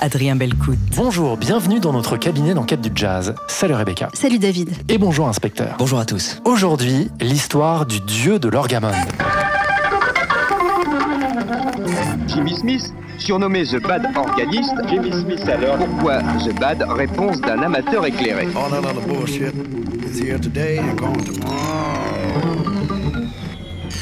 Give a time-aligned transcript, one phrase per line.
[0.00, 0.78] Adrien Belcout.
[0.96, 3.34] Bonjour, bienvenue dans notre cabinet d'enquête du jazz.
[3.48, 4.08] Salut Rebecca.
[4.14, 4.70] Salut David.
[4.88, 5.74] Et bonjour inspecteur.
[5.78, 6.40] Bonjour à tous.
[6.44, 8.94] Aujourd'hui, l'histoire du dieu de l'orgamonde.
[12.28, 16.84] Jimmy Smith, surnommé The Bad Organist, Jimmy Smith alors, pourquoi The Bad?
[16.88, 18.46] Réponse d'un amateur éclairé.
[18.54, 19.54] All that other bullshit
[20.06, 21.78] is here today and gone tomorrow.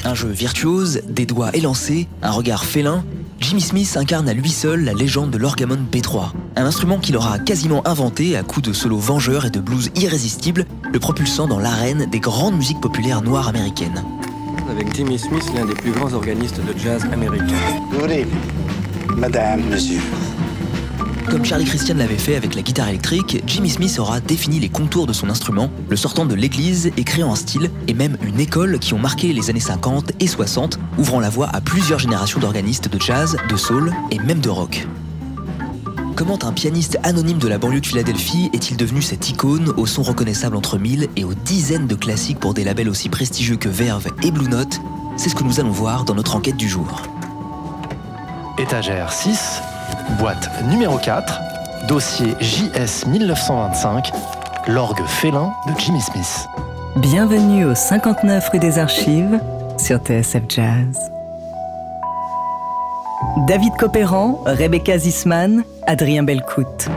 [0.04, 3.04] Un jeu virtuose, des doigts élancés, un regard félin,
[3.40, 7.38] Jimmy Smith incarne à lui seul la légende de l'orgamon B3, un instrument qu'il aura
[7.38, 12.06] quasiment inventé à coups de solos vengeurs et de blues irrésistibles, le propulsant dans l'arène
[12.06, 14.02] des grandes musiques populaires noires américaines.
[14.70, 17.44] Avec Jimmy Smith, l'un des plus grands organistes de jazz américains.
[17.92, 18.40] Good evening,
[19.16, 20.00] madame, monsieur.
[21.30, 25.08] Comme Charlie Christian l'avait fait avec la guitare électrique, Jimmy Smith aura défini les contours
[25.08, 28.78] de son instrument, le sortant de l'église et créant un style et même une école
[28.78, 32.88] qui ont marqué les années 50 et 60, ouvrant la voie à plusieurs générations d'organistes
[32.88, 34.86] de jazz, de soul et même de rock.
[36.14, 40.02] Comment un pianiste anonyme de la banlieue de Philadelphie est-il devenu cette icône au son
[40.02, 44.06] reconnaissable entre mille et aux dizaines de classiques pour des labels aussi prestigieux que Verve
[44.22, 44.80] et Blue Note?
[45.16, 47.02] C'est ce que nous allons voir dans notre enquête du jour.
[48.58, 49.60] Étagère 6,
[50.18, 51.40] boîte numéro 4,
[51.88, 54.12] dossier JS 1925,
[54.68, 56.48] l'orgue félin de Jimmy Smith.
[56.96, 59.40] Bienvenue au 59 rue des Archives
[59.78, 61.10] sur TSF Jazz.
[63.46, 66.88] David Copéran, Rebecca Zisman, Adrien Belcout.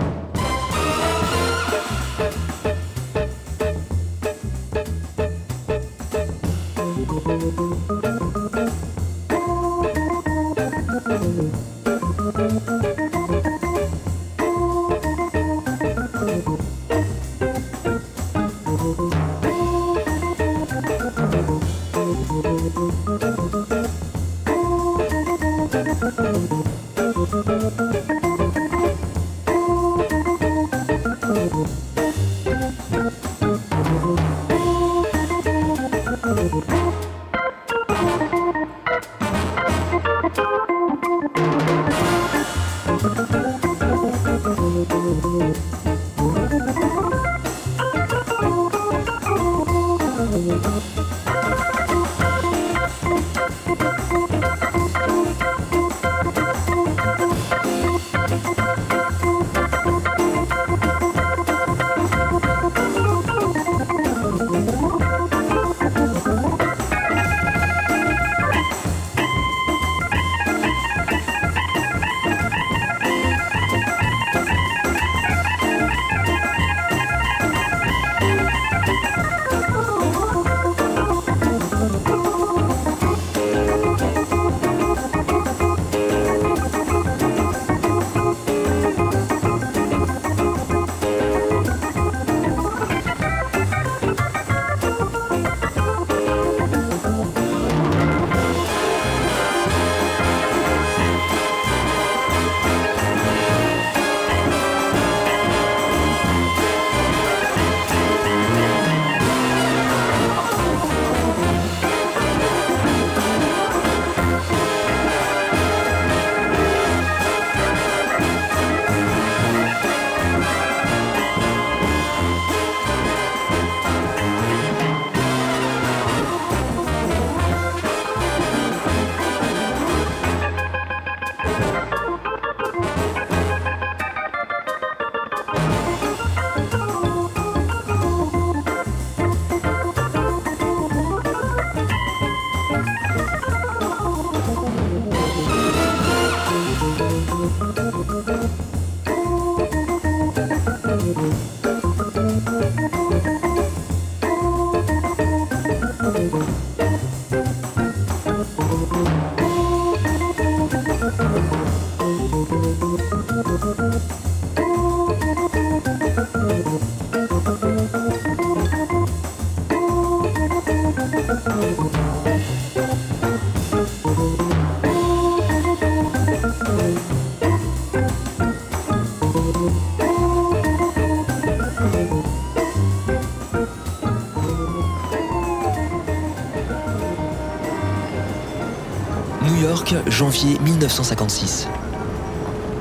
[190.19, 191.69] Janvier 1956.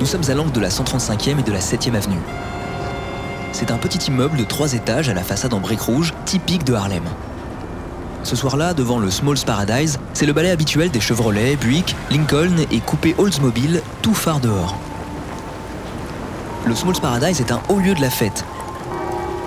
[0.01, 2.19] Nous sommes à l'angle de la 135e et de la 7e avenue.
[3.53, 6.73] C'est un petit immeuble de trois étages à la façade en briques rouges, typique de
[6.73, 7.05] Harlem.
[8.23, 12.79] Ce soir-là, devant le Smalls Paradise, c'est le ballet habituel des Chevrolet, Buick, Lincoln et
[12.79, 14.75] coupé Oldsmobile, tout phare dehors.
[16.65, 18.43] Le Smalls Paradise est un haut lieu de la fête.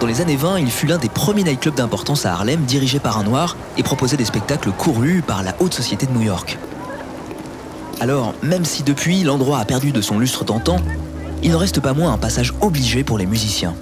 [0.01, 3.19] Dans les années 20, il fut l'un des premiers nightclubs d'importance à Harlem dirigé par
[3.19, 6.59] un noir et proposait des spectacles courus par la haute société de New York.
[8.03, 10.79] Alors, même si depuis l'endroit a perdu de son lustre d'antan,
[11.45, 13.77] il n'en reste pas moins un passage obligé pour les musiciens.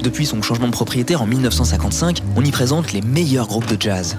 [0.00, 4.16] Depuis son changement de propriétaire en 1955, on y présente les meilleurs groupes de jazz.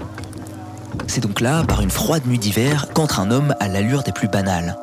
[1.08, 4.28] C'est donc là, par une froide nuit d'hiver, qu'entre un homme à l'allure des plus
[4.28, 4.76] banales.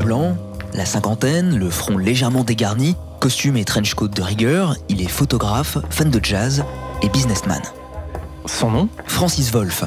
[0.00, 0.36] Blanc,
[0.74, 5.78] la cinquantaine, le front légèrement dégarni, costume et trench coat de rigueur, il est photographe,
[5.90, 6.64] fan de jazz
[7.02, 7.62] et businessman.
[8.46, 8.88] Son nom?
[9.06, 9.84] Francis Wolff,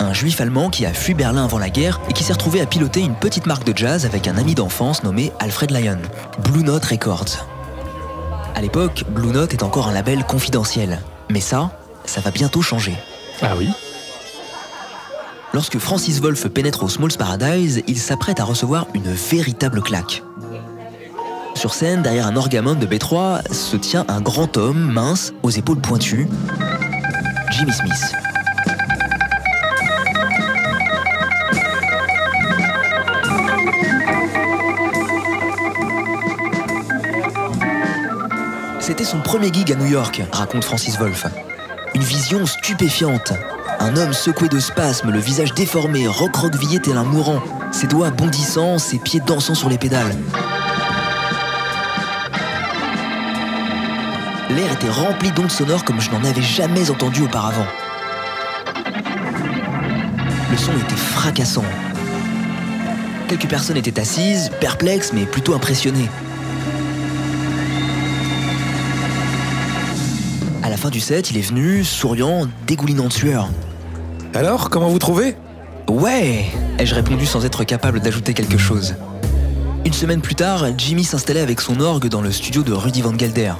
[0.00, 2.66] un juif allemand qui a fui Berlin avant la guerre et qui s'est retrouvé à
[2.66, 5.98] piloter une petite marque de jazz avec un ami d'enfance nommé Alfred Lyon,
[6.42, 7.46] Blue Note Records.
[8.54, 11.00] À l'époque, Blue Note est encore un label confidentiel.
[11.28, 11.70] Mais ça,
[12.04, 12.96] ça va bientôt changer.
[13.42, 13.68] Ah oui?
[15.52, 20.22] Lorsque Francis Wolff pénètre au Smalls Paradise, il s'apprête à recevoir une véritable claque.
[21.54, 25.80] Sur scène, derrière un orgamon de B3, se tient un grand homme mince, aux épaules
[25.80, 26.28] pointues,
[27.50, 28.29] Jimmy Smith.
[38.90, 41.24] C'était son premier gig à New York, raconte Francis Wolff.
[41.94, 43.32] Une vision stupéfiante.
[43.78, 47.40] Un homme secoué de spasmes, le visage déformé, recroquevillé tel un mourant,
[47.70, 50.12] ses doigts bondissant, ses pieds dansant sur les pédales.
[54.50, 57.66] L'air était rempli d'ondes sonores comme je n'en avais jamais entendu auparavant.
[60.50, 61.64] Le son était fracassant.
[63.28, 66.08] Quelques personnes étaient assises, perplexes mais plutôt impressionnées.
[70.80, 73.50] Fin du set, il est venu, souriant, dégoulinant de sueur.
[74.34, 75.36] Alors, comment vous trouvez?
[75.88, 76.46] Ouais
[76.78, 78.94] ai-je répondu sans être capable d'ajouter quelque chose?
[79.84, 83.16] Une semaine plus tard, Jimmy s'installait avec son orgue dans le studio de Rudy Van
[83.16, 83.52] Gelder.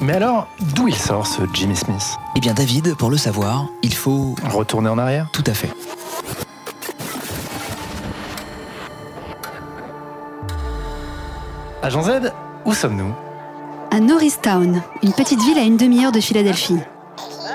[0.00, 2.16] Mais alors, d'où il sort ce Jimmy Smith?
[2.36, 4.36] Eh bien David, pour le savoir, il faut...
[4.48, 5.26] Retourner en arrière?
[5.32, 5.70] Tout à fait.
[11.82, 12.32] Agent Z,
[12.64, 13.12] où sommes-nous?
[13.90, 16.76] À Norristown, une petite ville à une demi-heure de Philadelphie.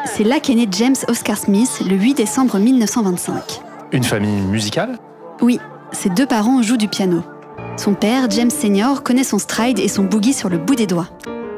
[0.06, 3.62] C'est là qu'est né James Oscar Smith le 8 décembre 1925.
[3.92, 4.98] Une famille musicale?
[5.42, 5.60] Oui,
[5.92, 7.22] ses deux parents jouent du piano.
[7.78, 11.08] Son père, James Senior, connaît son stride et son boogie sur le bout des doigts.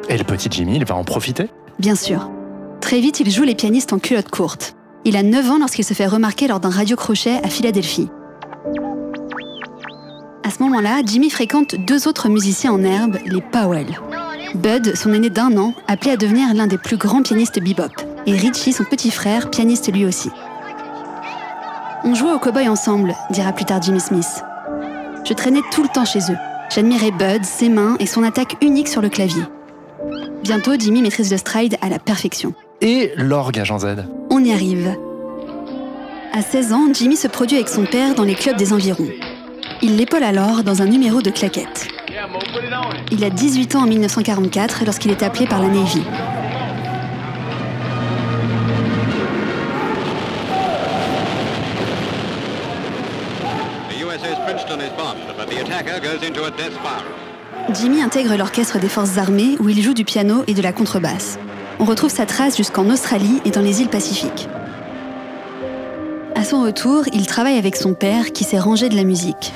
[0.10, 1.50] Et le petit Jimmy, il va en profiter?
[1.80, 2.30] Bien sûr.
[2.82, 4.76] Très vite, il joue les pianistes en culotte courte.
[5.06, 8.10] Il a 9 ans lorsqu'il se fait remarquer lors d'un radio-crochet à Philadelphie.
[10.44, 13.88] À ce moment-là, Jimmy fréquente deux autres musiciens en herbe, les Powell.
[14.56, 17.92] Bud, son aîné d'un an, appelé à devenir l'un des plus grands pianistes bebop,
[18.26, 20.30] et Richie, son petit frère, pianiste lui aussi.
[22.04, 24.44] On jouait au cow-boy ensemble, dira plus tard Jimmy Smith.
[25.28, 26.38] Je traînais tout le temps chez eux.
[26.74, 29.44] J'admirais Bud, ses mains et son attaque unique sur le clavier.
[30.44, 32.54] Bientôt, Jimmy maîtrise le stride à la perfection.
[32.82, 33.88] Et l'orgue, Agent Z
[34.30, 34.96] On y arrive.
[36.34, 39.08] À 16 ans, Jimmy se produit avec son père dans les clubs des environs.
[39.82, 41.88] Il l'épaule alors dans un numéro de claquettes.
[43.12, 46.02] Il a 18 ans en 1944 lorsqu'il est appelé par la Navy.
[57.74, 61.40] Jimmy intègre l'orchestre des forces armées où il joue du piano et de la contrebasse.
[61.80, 64.48] On retrouve sa trace jusqu'en Australie et dans les îles Pacifiques.
[66.36, 69.54] À son retour, il travaille avec son père qui s'est rangé de la musique.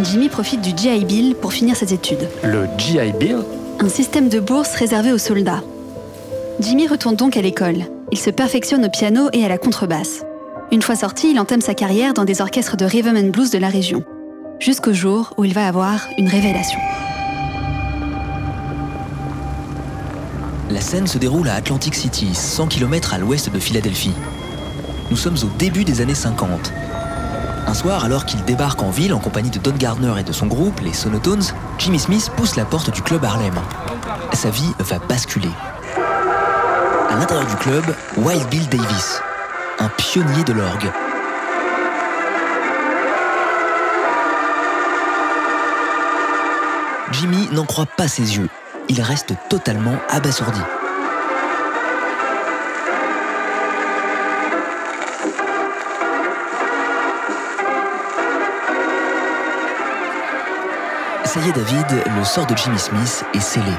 [0.00, 2.26] Jimmy profite du GI Bill pour finir ses études.
[2.42, 3.38] Le GI Bill
[3.78, 5.62] Un système de bourse réservé aux soldats.
[6.60, 7.84] Jimmy retourne donc à l'école.
[8.10, 10.24] Il se perfectionne au piano et à la contrebasse.
[10.70, 13.58] Une fois sorti, il entame sa carrière dans des orchestres de rhythm and blues de
[13.58, 14.02] la région.
[14.60, 16.78] Jusqu'au jour où il va avoir une révélation.
[20.70, 24.14] La scène se déroule à Atlantic City, 100 km à l'ouest de Philadelphie.
[25.10, 26.72] Nous sommes au début des années 50.
[27.66, 30.46] Un soir, alors qu'il débarque en ville en compagnie de Don Gardner et de son
[30.46, 31.44] groupe, les Sonotones,
[31.78, 33.54] Jimmy Smith pousse la porte du club Harlem.
[34.32, 35.50] Sa vie va basculer.
[37.10, 37.84] À l'intérieur du club,
[38.16, 39.20] Wild Bill Davis,
[39.78, 40.90] un pionnier de l'orgue.
[47.12, 48.48] Jimmy n'en croit pas ses yeux.
[48.88, 50.60] Il reste totalement abasourdi.
[61.50, 63.72] David, le sort de Jimmy Smith est scellé.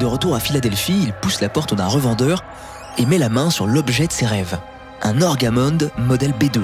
[0.00, 2.42] De retour à Philadelphie, il pousse la porte d'un revendeur
[2.98, 4.58] et met la main sur l'objet de ses rêves,
[5.02, 6.62] un Orgamond modèle B2.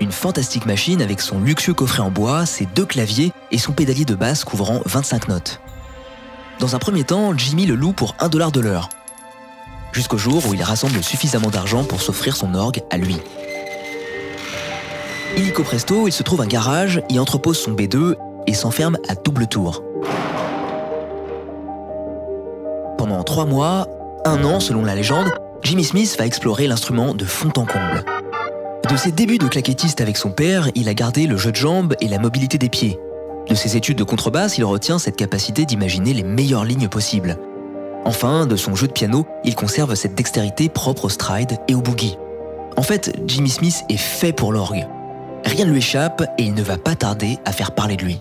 [0.00, 4.04] Une fantastique machine avec son luxueux coffret en bois, ses deux claviers et son pédalier
[4.04, 5.60] de basse couvrant 25 notes.
[6.60, 8.88] Dans un premier temps, Jimmy le loue pour 1 dollar de l'heure.
[9.92, 13.16] Jusqu'au jour où il rassemble suffisamment d'argent pour s'offrir son orgue à lui.
[15.36, 18.14] Illico presto, il se trouve un garage, y entrepose son B2
[18.46, 19.82] et s'enferme à double tour.
[22.96, 23.86] Pendant trois mois,
[24.24, 25.30] un an selon la légende,
[25.62, 28.02] Jimmy Smith va explorer l'instrument de fond en comble.
[28.88, 31.94] De ses débuts de claquettiste avec son père, il a gardé le jeu de jambes
[32.00, 32.98] et la mobilité des pieds.
[33.46, 37.36] De ses études de contrebasse, il retient cette capacité d'imaginer les meilleures lignes possibles.
[38.06, 41.82] Enfin, de son jeu de piano, il conserve cette dextérité propre au stride et au
[41.82, 42.16] boogie.
[42.76, 44.86] En fait, Jimmy Smith est fait pour l'orgue.
[45.46, 48.20] Rien ne lui échappe et il ne va pas tarder à faire parler de lui.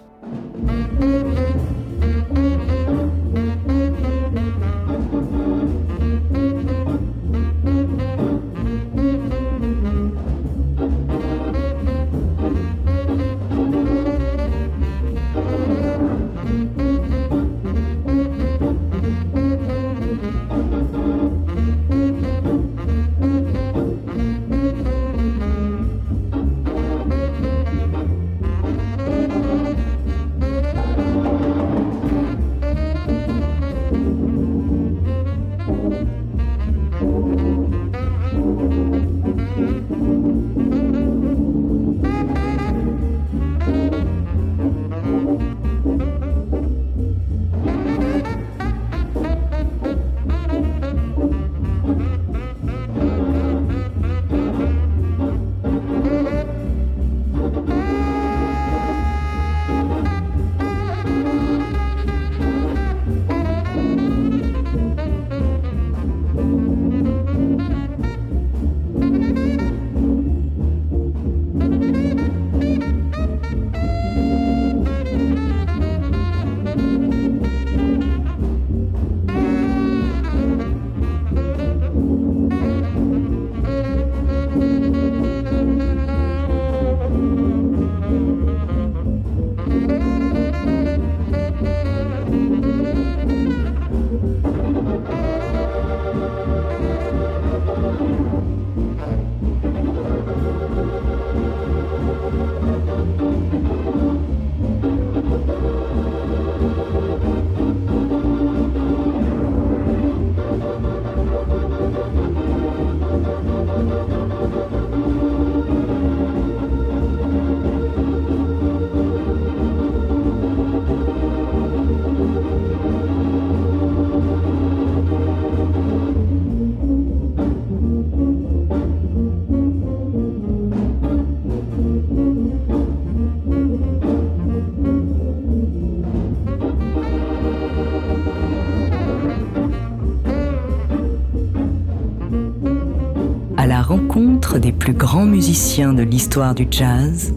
[144.85, 147.33] Plus grands musiciens de l'histoire du jazz.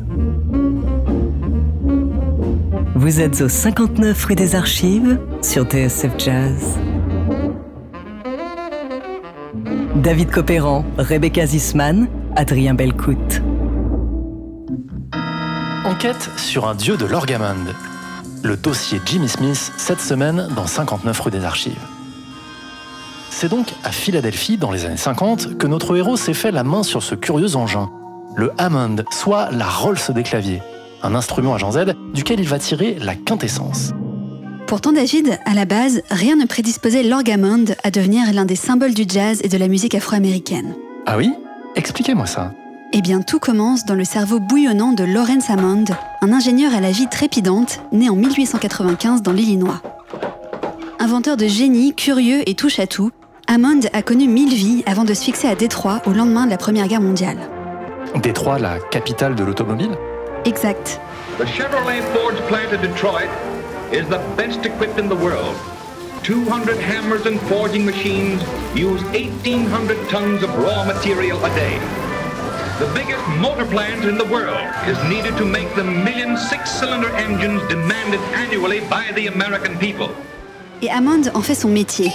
[2.94, 6.78] Vous êtes au 59 rue des Archives sur TSF Jazz.
[9.96, 13.40] David Copéran, Rebecca Zisman, Adrien Belcout.
[15.86, 17.72] Enquête sur un dieu de l'orgamond.
[18.42, 21.97] Le dossier Jimmy Smith cette semaine dans 59 rue des Archives.
[23.40, 26.82] C'est donc à Philadelphie, dans les années 50, que notre héros s'est fait la main
[26.82, 27.88] sur ce curieux engin,
[28.34, 30.60] le Hammond, soit la Rolls des claviers,
[31.04, 33.92] un instrument à Jean Z duquel il va tirer la quintessence.
[34.66, 39.04] Pourtant, David, à la base, rien ne prédisposait l'orgamond à devenir l'un des symboles du
[39.06, 40.74] jazz et de la musique afro-américaine.
[41.06, 41.32] Ah oui?
[41.76, 42.52] Expliquez-moi ça.
[42.92, 45.84] Eh bien, tout commence dans le cerveau bouillonnant de Lawrence Hammond,
[46.22, 49.80] un ingénieur à la vie trépidante, né en 1895 dans l'Illinois.
[50.98, 53.12] Inventeur de génie, curieux et touche à tout,
[53.50, 56.58] Hammond a connu mille vies avant de se fixer à Détroit au lendemain de la
[56.58, 57.38] Première Guerre mondiale.
[58.16, 59.96] Détroit, la capitale de l'automobile?
[60.44, 61.00] Exact.
[61.38, 63.30] The Chevrolet Ford plant in Detroit
[63.90, 65.56] is the best equipped in the world.
[66.24, 68.42] 200 hammers and forging machines
[68.74, 71.78] use 1,800 tons of raw material a day.
[72.80, 77.62] The biggest motor plant in the world is needed to make the million six-cylinder engines
[77.70, 80.14] demanded annually by the American people.
[80.82, 82.10] Et Hammond en fait son métier.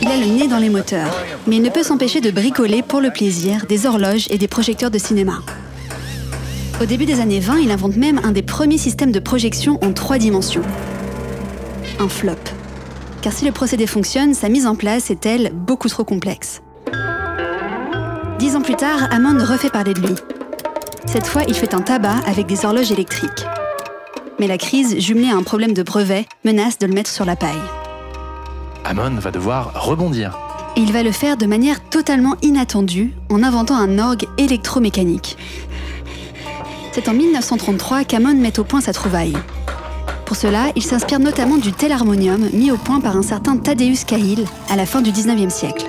[0.00, 1.14] Il a le nez dans les moteurs,
[1.46, 4.90] mais il ne peut s'empêcher de bricoler pour le plaisir des horloges et des projecteurs
[4.90, 5.40] de cinéma.
[6.80, 9.92] Au début des années 20, il invente même un des premiers systèmes de projection en
[9.92, 10.62] trois dimensions.
[11.98, 12.32] Un flop.
[13.20, 16.62] Car si le procédé fonctionne, sa mise en place est, elle, beaucoup trop complexe.
[18.38, 20.14] Dix ans plus tard, Hammond refait parler de lui.
[21.06, 23.44] Cette fois, il fait un tabac avec des horloges électriques.
[24.42, 27.36] Mais la crise, jumelée à un problème de brevet, menace de le mettre sur la
[27.36, 27.62] paille.
[28.84, 30.36] Hammond va devoir rebondir.
[30.74, 35.36] Et il va le faire de manière totalement inattendue en inventant un orgue électromécanique.
[36.90, 39.36] C'est en 1933 qu'Hammond met au point sa trouvaille.
[40.26, 44.04] Pour cela, il s'inspire notamment du tel harmonium mis au point par un certain Thaddeus
[44.04, 45.86] Cahill à la fin du 19e siècle.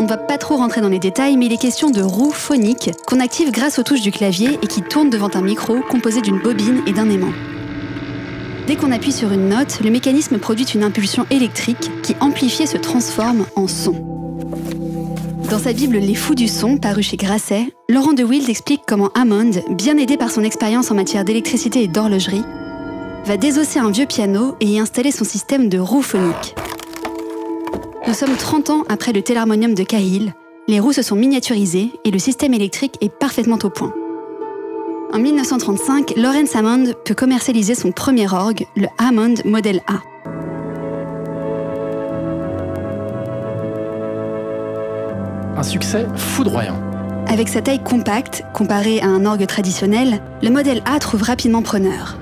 [0.00, 2.90] On va pas trop rentrer dans les détails, mais il est question de roues phoniques
[3.06, 6.38] qu'on active grâce aux touches du clavier et qui tournent devant un micro composé d'une
[6.38, 7.34] bobine et d'un aimant.
[8.66, 12.78] Dès qu'on appuie sur une note, le mécanisme produit une impulsion électrique qui, amplifiée, se
[12.78, 13.92] transforme en son.
[15.50, 19.10] Dans sa Bible Les Fous du Son, parue chez Grasset, Laurent de Wild explique comment
[19.14, 22.44] Hammond, bien aidé par son expérience en matière d'électricité et d'horlogerie,
[23.26, 26.54] va désosser un vieux piano et y installer son système de roues phoniques.
[28.06, 30.32] Nous sommes 30 ans après le télarmonium de Cahill,
[30.68, 33.92] les roues se sont miniaturisées et le système électrique est parfaitement au point.
[35.12, 40.00] En 1935, Lawrence Hammond peut commercialiser son premier orgue, le Hammond Model A.
[45.58, 46.80] Un succès foudroyant.
[47.26, 52.19] Avec sa taille compacte, comparée à un orgue traditionnel, le modèle A trouve rapidement preneur.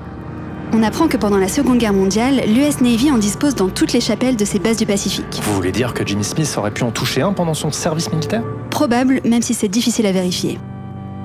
[0.72, 4.00] On apprend que pendant la Seconde Guerre mondiale, l'US Navy en dispose dans toutes les
[4.00, 5.40] chapelles de ses bases du Pacifique.
[5.42, 8.42] Vous voulez dire que Jimmy Smith aurait pu en toucher un pendant son service militaire?
[8.70, 10.58] Probable, même si c'est difficile à vérifier.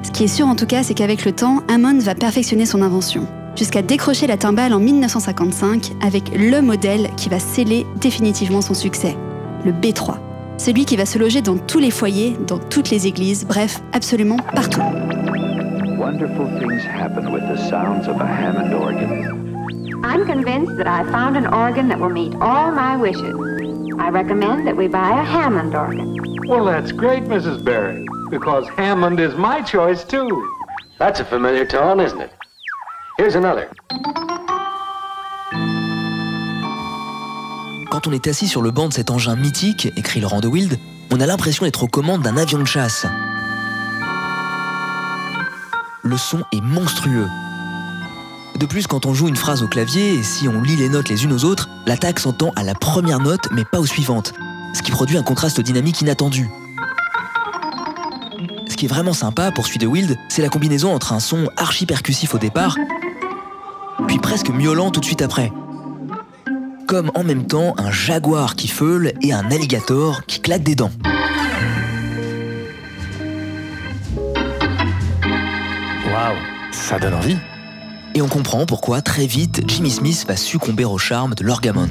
[0.04, 2.82] Ce qui est sûr en tout cas, c'est qu'avec le temps, Hammond va perfectionner son
[2.82, 8.74] invention, jusqu'à décrocher la timbale en 1955 avec le modèle qui va sceller définitivement son
[8.74, 9.18] succès,
[9.66, 10.16] le B3.
[10.58, 14.38] Celui qui va se loger dans tous les foyers, dans toutes les églises, bref, absolument
[14.56, 14.82] partout.
[16.04, 20.04] Wonderful things happen with the sounds of a Hammond organ.
[20.04, 23.34] I'm convinced that I found an organ that will meet all my wishes.
[23.98, 26.18] I recommend that we buy a Hammond organ.
[26.50, 27.64] Well, that's great, Mrs.
[27.64, 30.28] Barry, because Hammond is my choice, too.
[31.00, 32.32] That's a familiar tone, isn't it?
[33.18, 33.70] Here's another.
[37.92, 40.78] Quand on est assis sur le banc de cet engin mythique, écrit Laurent de Wild,
[41.14, 43.06] on a l'impression d'être aux commandes d'un avion de chasse.
[46.04, 47.28] Le son est monstrueux.
[48.60, 51.08] De plus, quand on joue une phrase au clavier, et si on lit les notes
[51.08, 54.34] les unes aux autres, l'attaque s'entend à la première note mais pas aux suivantes,
[54.74, 56.50] ce qui produit un contraste dynamique inattendu.
[58.70, 61.86] Ce qui est vraiment sympa, poursuit de Wild, c'est la combinaison entre un son archi
[61.86, 62.76] percussif au départ,
[64.08, 65.52] puis presque miaulant tout de suite après
[66.94, 70.92] comme en même temps un jaguar qui feule et un alligator qui claque des dents.
[76.24, 76.38] Waouh,
[76.72, 77.38] ça donne envie.
[78.16, 81.90] Et on comprend pourquoi très vite Jimmy Smith va succomber au charme de l'orgamond.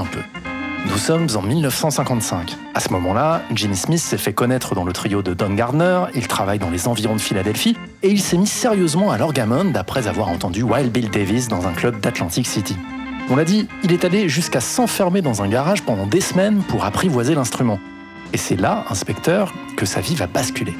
[0.00, 0.20] Un peu.
[0.90, 2.56] Nous sommes en 1955.
[2.74, 6.26] À ce moment-là, Jimmy Smith s'est fait connaître dans le trio de Don Gardner, il
[6.26, 10.28] travaille dans les environs de Philadelphie, et il s'est mis sérieusement à l'orgamond après avoir
[10.28, 12.76] entendu Wild Bill Davis dans un club d'Atlantic City.
[13.30, 16.84] On l'a dit, il est allé jusqu'à s'enfermer dans un garage pendant des semaines pour
[16.84, 17.78] apprivoiser l'instrument.
[18.32, 20.74] Et c'est là, inspecteur, que sa vie va basculer.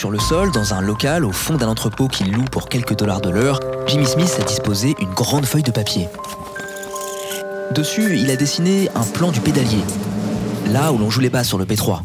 [0.00, 3.20] Sur le sol, dans un local au fond d'un entrepôt qu'il loue pour quelques dollars
[3.20, 6.08] de l'heure, Jimmy Smith a disposé une grande feuille de papier.
[7.74, 9.82] Dessus, il a dessiné un plan du pédalier,
[10.68, 12.00] là où l'on joue les basses sur le P3.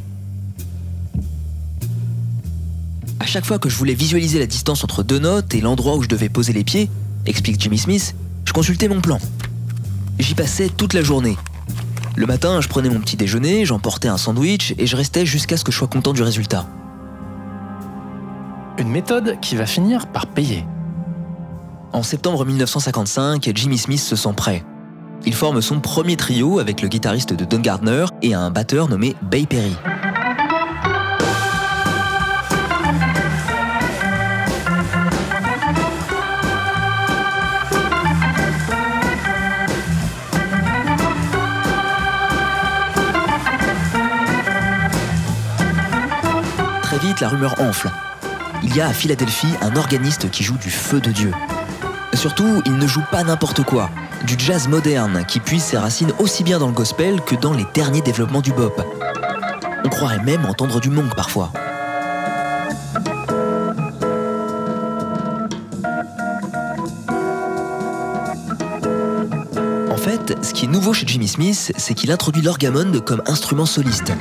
[3.22, 6.04] À chaque fois que je voulais visualiser la distance entre deux notes et l'endroit où
[6.04, 6.90] je devais poser les pieds,
[7.26, 9.20] explique Jimmy Smith, je consultais mon plan.
[10.20, 11.38] J'y passais toute la journée.
[12.18, 15.64] Le matin, je prenais mon petit déjeuner, j'emportais un sandwich et je restais jusqu'à ce
[15.64, 16.68] que je sois content du résultat.
[18.78, 20.66] Une méthode qui va finir par payer.
[21.94, 24.66] En septembre 1955, Jimmy Smith se sent prêt.
[25.26, 29.16] Il forme son premier trio avec le guitariste de Don Gardner et un batteur nommé
[29.22, 29.78] Bay Perry.
[46.82, 47.90] Très vite, la rumeur enfle.
[48.76, 51.32] Il y a à Philadelphie un organiste qui joue du feu de Dieu.
[52.14, 53.90] Surtout, il ne joue pas n'importe quoi.
[54.28, 57.66] Du jazz moderne qui puise ses racines aussi bien dans le gospel que dans les
[57.74, 58.86] derniers développements du bop.
[59.86, 61.54] On croirait même entendre du monk parfois.
[69.90, 73.66] En fait, ce qui est nouveau chez Jimmy Smith, c'est qu'il introduit l'orgamonde comme instrument
[73.66, 74.12] soliste.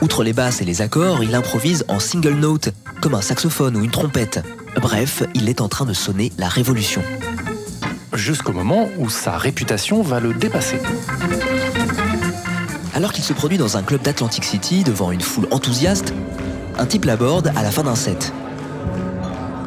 [0.00, 2.68] Outre les basses et les accords, il improvise en single note,
[3.06, 4.42] comme un saxophone ou une trompette.
[4.82, 7.04] Bref, il est en train de sonner la révolution.
[8.12, 10.80] Jusqu'au moment où sa réputation va le dépasser.
[12.94, 16.14] Alors qu'il se produit dans un club d'Atlantic City devant une foule enthousiaste,
[16.76, 18.32] un type l'aborde à la fin d'un set.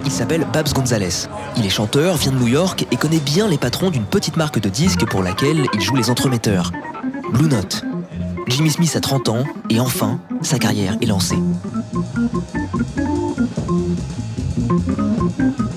[0.04, 1.30] Il s'appelle Babs Gonzalez.
[1.56, 4.60] Il est chanteur, vient de New York et connaît bien les patrons d'une petite marque
[4.60, 6.74] de disques pour laquelle il joue les entremetteurs.
[7.32, 7.86] Blue Note.
[8.48, 11.38] Jimmy Smith a 30 ans et enfin, sa carrière est lancée.
[13.80, 15.69] Thank you.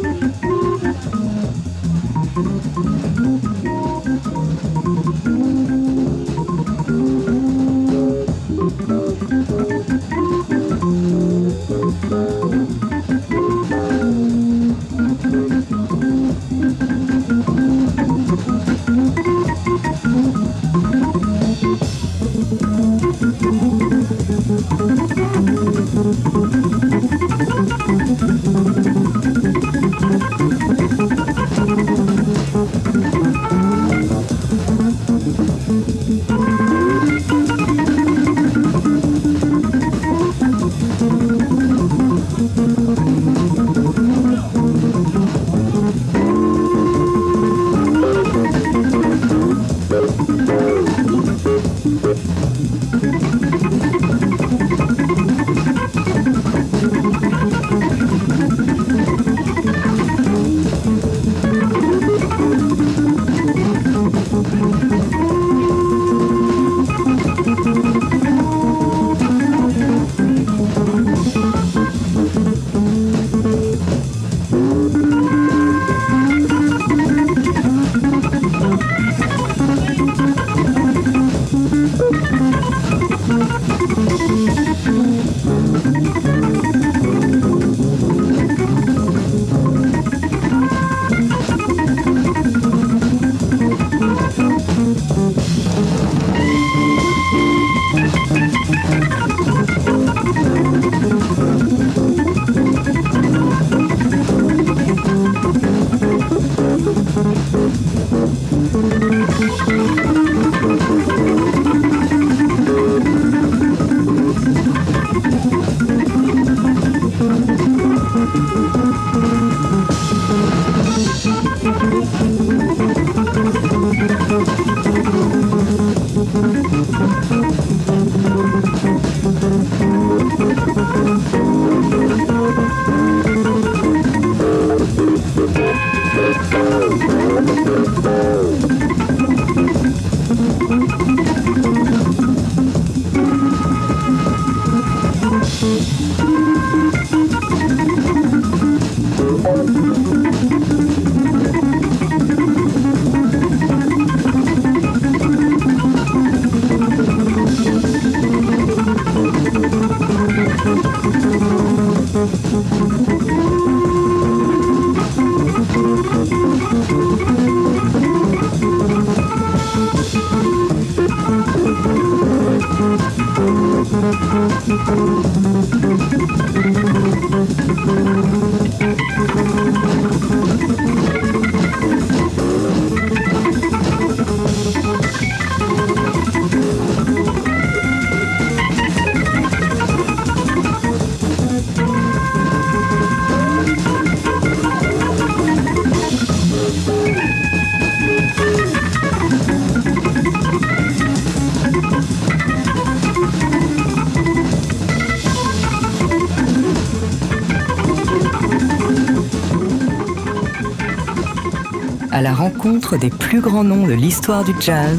[212.99, 214.99] Des plus grands noms de l'histoire du jazz.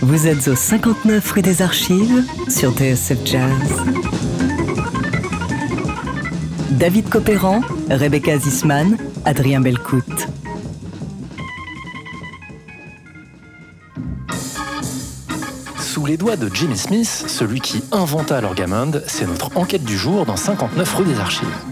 [0.00, 3.82] Vous êtes au 59 rue des Archives sur TSF Jazz.
[6.70, 10.28] David Copéran, Rebecca Zisman, Adrien Belcout.
[15.80, 20.26] Sous les doigts de Jimmy Smith, celui qui inventa l'orgamond, c'est notre enquête du jour
[20.26, 21.67] dans 59 rue des Archives.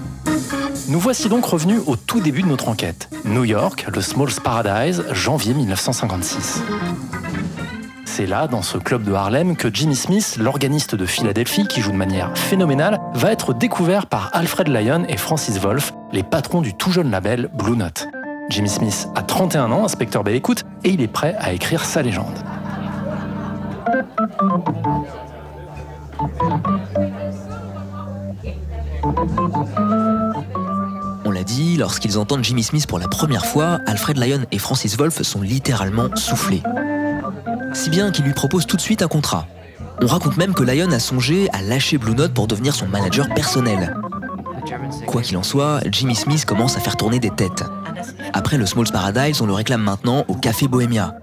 [0.89, 3.09] Nous voici donc revenus au tout début de notre enquête.
[3.25, 6.63] New York, le Smalls Paradise, janvier 1956.
[8.05, 11.91] C'est là, dans ce club de Harlem, que Jimmy Smith, l'organiste de Philadelphie, qui joue
[11.91, 16.73] de manière phénoménale, va être découvert par Alfred Lyon et Francis Wolff, les patrons du
[16.73, 18.07] tout jeune label Blue Note.
[18.49, 22.03] Jimmy Smith a 31 ans, inspecteur bel écoute, et il est prêt à écrire sa
[22.03, 22.39] légende.
[31.87, 36.09] Lorsqu'ils entendent Jimmy Smith pour la première fois, Alfred Lyon et Francis Wolff sont littéralement
[36.17, 36.61] soufflés.
[37.75, 39.47] Si bien qu'ils lui proposent tout de suite un contrat.
[40.03, 43.29] On raconte même que Lyon a songé à lâcher Blue Note pour devenir son manager
[43.33, 43.97] personnel.
[45.07, 47.63] Quoi qu'il en soit, Jimmy Smith commence à faire tourner des têtes.
[48.33, 51.15] Après le Smalls Paradise, on le réclame maintenant au Café Bohemia.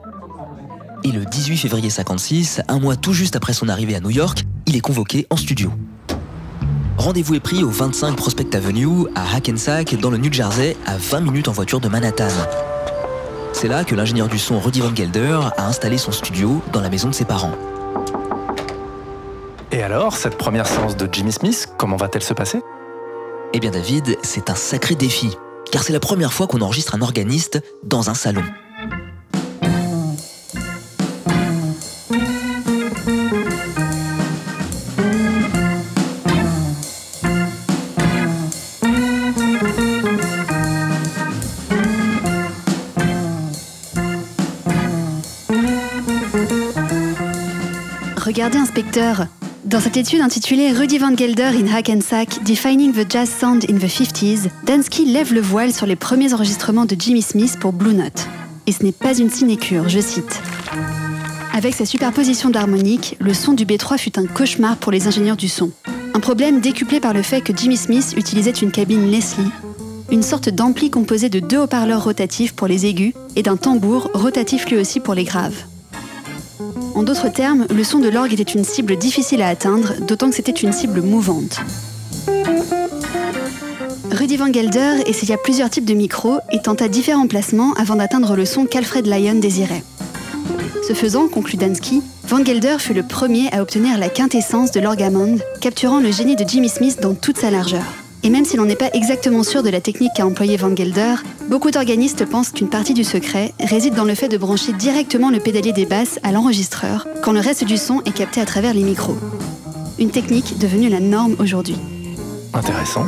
[1.03, 4.45] Et le 18 février 56, un mois tout juste après son arrivée à New York,
[4.65, 5.73] il est convoqué en studio.
[6.97, 11.21] Rendez-vous est pris au 25 Prospect Avenue à Hackensack dans le New Jersey à 20
[11.21, 12.27] minutes en voiture de Manhattan.
[13.51, 16.89] C'est là que l'ingénieur du son Rudy Van Gelder a installé son studio dans la
[16.89, 17.53] maison de ses parents.
[19.71, 22.61] Et alors, cette première séance de Jimmy Smith, comment va-t-elle se passer?
[23.53, 25.35] Eh bien David, c'est un sacré défi,
[25.71, 28.43] car c'est la première fois qu'on enregistre un organiste dans un salon.
[49.65, 53.85] Dans cette étude intitulée Rudy Van Gelder in Hackensack, Defining the Jazz Sound in the
[53.85, 58.27] 50s, Dansky lève le voile sur les premiers enregistrements de Jimmy Smith pour Blue Note.
[58.65, 60.41] Et ce n'est pas une sinécure, je cite.
[61.53, 65.49] Avec sa superposition d'harmoniques, le son du B3 fut un cauchemar pour les ingénieurs du
[65.49, 65.69] son.
[66.15, 69.51] Un problème décuplé par le fait que Jimmy Smith utilisait une cabine Leslie,
[70.11, 74.67] une sorte d'ampli composé de deux haut-parleurs rotatifs pour les aigus et d'un tambour rotatif
[74.67, 75.63] lui aussi pour les graves.
[76.95, 80.35] En d'autres termes, le son de l'orgue était une cible difficile à atteindre, d'autant que
[80.35, 81.59] c'était une cible mouvante.
[84.11, 88.45] Rudy Van Gelder essaya plusieurs types de micros et tenta différents placements avant d'atteindre le
[88.45, 89.83] son qu'Alfred Lyon désirait.
[90.87, 95.37] Ce faisant, conclut Dansky, Van Gelder fut le premier à obtenir la quintessence de l'orgamond,
[95.61, 98.02] capturant le génie de Jimmy Smith dans toute sa largeur.
[98.25, 101.15] Et même si l'on n'est pas exactement sûr de la technique qu'a employée Van Gelder,
[101.49, 105.39] beaucoup d'organistes pensent qu'une partie du secret réside dans le fait de brancher directement le
[105.39, 108.83] pédalier des basses à l'enregistreur, quand le reste du son est capté à travers les
[108.83, 109.17] micros.
[109.99, 111.75] Une technique devenue la norme aujourd'hui.
[112.53, 113.05] Intéressant.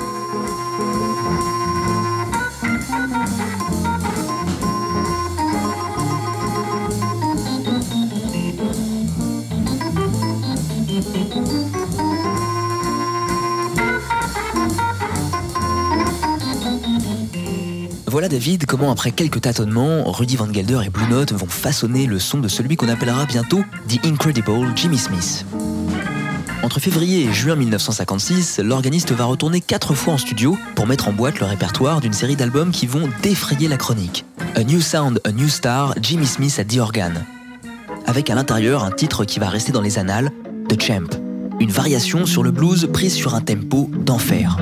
[18.29, 22.39] David comment après quelques tâtonnements, Rudy Van Gelder et Blue Note vont façonner le son
[22.39, 25.45] de celui qu'on appellera bientôt The Incredible Jimmy Smith.
[26.63, 31.13] Entre février et juin 1956, l'organiste va retourner quatre fois en studio pour mettre en
[31.13, 34.25] boîte le répertoire d'une série d'albums qui vont défrayer la chronique.
[34.55, 37.25] A New Sound, A New Star, Jimmy Smith à The Organ.
[38.07, 40.31] Avec à l'intérieur un titre qui va rester dans les annales,
[40.69, 41.19] The Champ,
[41.59, 44.57] une variation sur le blues prise sur un tempo d'enfer.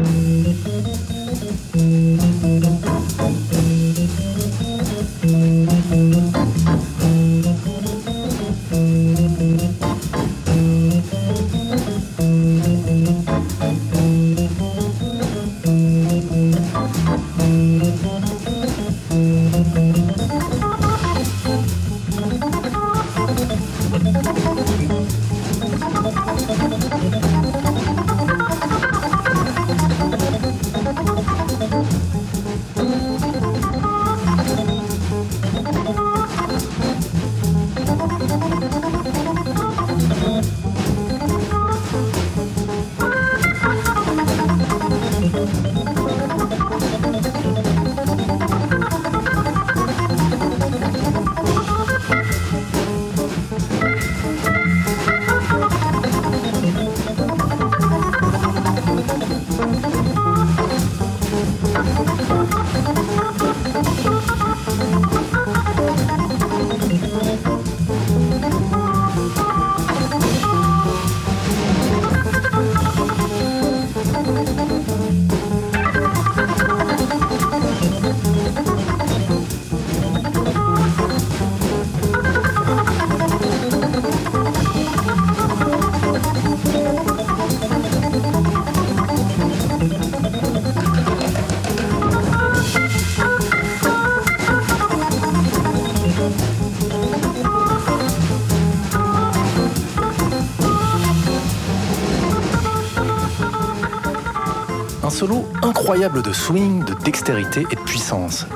[105.93, 108.47] Incroyable de swing, de dextérité et de puissance.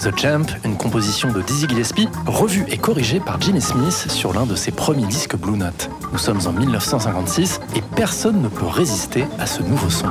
[0.00, 4.46] The Champ, une composition de Dizzy Gillespie, revue et corrigée par Jimmy Smith sur l'un
[4.46, 5.88] de ses premiers disques Blue Note.
[6.10, 10.08] Nous sommes en 1956 et personne ne peut résister à ce nouveau son.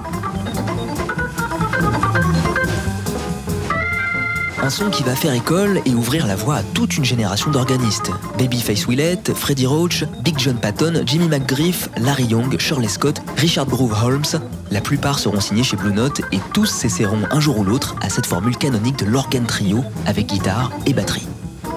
[4.63, 8.11] Un son qui va faire école et ouvrir la voie à toute une génération d'organistes.
[8.39, 13.93] Babyface Willett, Freddie Roach, Big John Patton, Jimmy McGriff, Larry Young, Shirley Scott, Richard Groove
[14.01, 14.39] Holmes.
[14.71, 18.09] La plupart seront signés chez Blue Note et tous s'essaieront un jour ou l'autre à
[18.09, 21.27] cette formule canonique de l'organe trio avec guitare et batterie.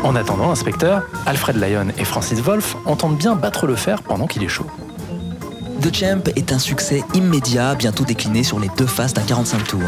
[0.04, 4.44] En attendant, inspecteur, Alfred Lyon et Francis Wolff entendent bien battre le fer pendant qu'il
[4.44, 4.66] est chaud.
[5.83, 9.80] The Champ est un succès immédiat, bientôt décliné sur les deux faces d'un 45 tours.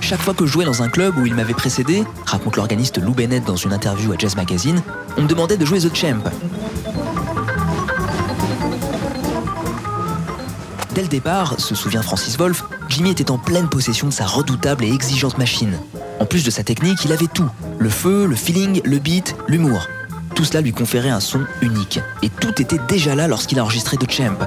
[0.00, 3.12] Chaque fois que je jouais dans un club où il m'avait précédé, raconte l'organiste Lou
[3.12, 4.80] Bennett dans une interview à Jazz Magazine,
[5.16, 6.22] on me demandait de jouer The Champ.
[10.94, 14.84] Dès le départ, se souvient Francis Wolff, Jimmy était en pleine possession de sa redoutable
[14.84, 15.76] et exigeante machine.
[16.20, 17.48] En plus de sa technique, il avait tout.
[17.78, 19.88] Le feu, le feeling, le beat, l'humour.
[20.36, 21.98] Tout cela lui conférait un son unique.
[22.22, 24.38] Et tout était déjà là lorsqu'il a enregistré The Champ.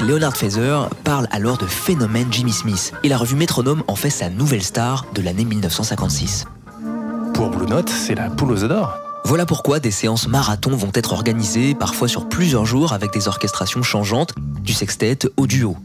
[0.00, 4.10] Critique Leonard Feather parle alors de phénomène Jimmy Smith et la revue Métronome en fait
[4.10, 6.46] sa nouvelle star de l'année 1956.
[7.34, 8.98] Pour Blue Note, c'est la poule aux œufs d'or.
[9.24, 13.82] Voilà pourquoi des séances marathon vont être organisées, parfois sur plusieurs jours avec des orchestrations
[13.82, 15.76] changeantes, du sextet au duo.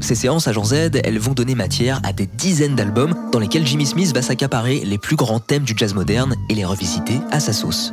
[0.00, 3.86] Ces séances agent Z, elles vont donner matière à des dizaines d'albums dans lesquels Jimmy
[3.86, 7.52] Smith va s'accaparer les plus grands thèmes du jazz moderne et les revisiter à sa
[7.52, 7.92] sauce.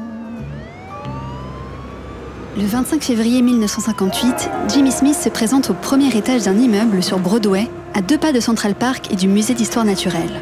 [2.57, 7.67] Le 25 février 1958, Jimmy Smith se présente au premier étage d'un immeuble sur Broadway,
[7.93, 10.39] à deux pas de Central Park et du musée d'histoire naturelle.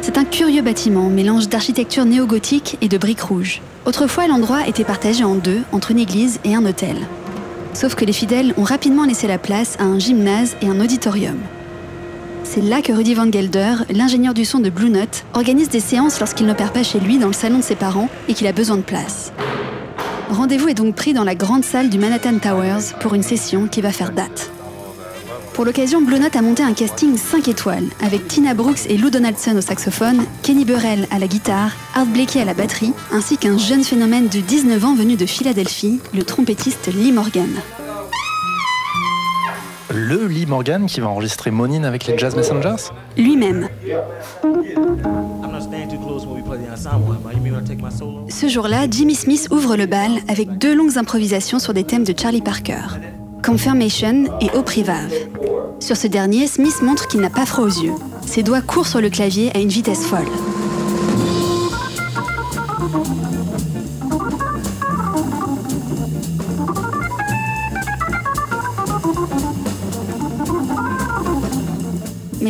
[0.00, 3.60] C'est un curieux bâtiment, mélange d'architecture néo-gothique et de briques rouges.
[3.86, 6.96] Autrefois, l'endroit était partagé en deux, entre une église et un hôtel.
[7.74, 11.38] Sauf que les fidèles ont rapidement laissé la place à un gymnase et un auditorium.
[12.42, 16.18] C'est là que Rudy Van Gelder, l'ingénieur du son de Blue Note, organise des séances
[16.18, 18.78] lorsqu'il n'opère pas chez lui dans le salon de ses parents et qu'il a besoin
[18.78, 19.32] de place.
[20.32, 23.82] Rendez-vous est donc pris dans la grande salle du Manhattan Towers pour une session qui
[23.82, 24.50] va faire date.
[25.52, 29.10] Pour l'occasion, Blue Note a monté un casting 5 étoiles avec Tina Brooks et Lou
[29.10, 33.58] Donaldson au saxophone, Kenny Burrell à la guitare, Art Blakey à la batterie, ainsi qu'un
[33.58, 37.50] jeune phénomène de 19 ans venu de Philadelphie, le trompettiste Lee Morgan.
[39.94, 43.68] Le Lee Morgan qui va enregistrer Monin avec les Jazz Messengers Lui-même.
[48.30, 52.14] Ce jour-là, Jimmy Smith ouvre le bal avec deux longues improvisations sur des thèmes de
[52.18, 52.98] Charlie Parker,
[53.44, 54.64] Confirmation et Au.
[55.78, 57.92] Sur ce dernier, Smith montre qu'il n'a pas froid aux yeux.
[58.24, 60.28] Ses doigts courent sur le clavier à une vitesse folle.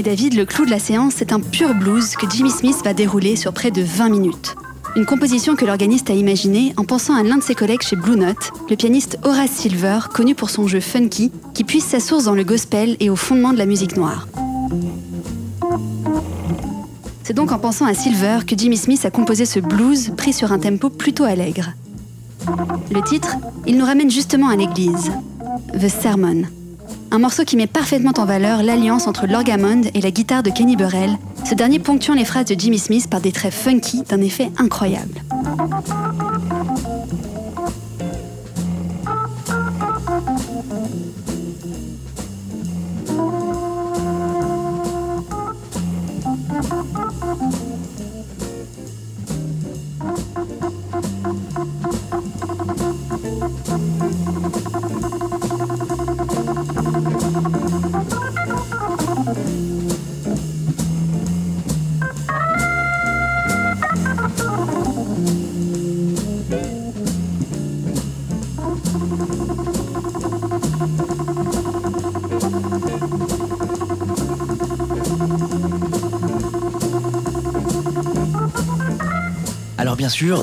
[0.03, 3.37] David, le clou de la séance, c'est un pur blues que Jimmy Smith va dérouler
[3.37, 4.57] sur près de 20 minutes.
[4.97, 8.17] Une composition que l'organiste a imaginée en pensant à l'un de ses collègues chez Blue
[8.17, 12.35] Note, le pianiste Horace Silver, connu pour son jeu funky, qui puise sa source dans
[12.35, 14.27] le gospel et au fondement de la musique noire.
[17.23, 20.51] C'est donc en pensant à Silver que Jimmy Smith a composé ce blues pris sur
[20.51, 21.75] un tempo plutôt allègre.
[22.91, 25.13] Le titre, il nous ramène justement à l'église,
[25.73, 26.43] The Sermon.
[27.15, 30.77] Un morceau qui met parfaitement en valeur l'alliance entre l'orgamond et la guitare de Kenny
[30.77, 34.51] Burrell, ce dernier ponctuant les phrases de Jimmy Smith par des traits funky d'un effet
[34.57, 35.21] incroyable.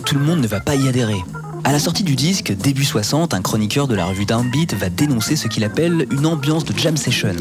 [0.03, 1.23] Tout le monde ne va pas y adhérer.
[1.63, 5.37] À la sortie du disque, début 60, un chroniqueur de la revue Downbeat va dénoncer
[5.37, 7.35] ce qu'il appelle une ambiance de jam session.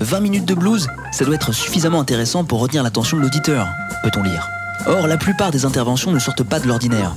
[0.00, 3.66] 20 minutes de blues, ça doit être suffisamment intéressant pour retenir l'attention de l'auditeur,
[4.02, 4.48] peut-on lire.
[4.86, 7.14] Or, la plupart des interventions ne sortent pas de l'ordinaire.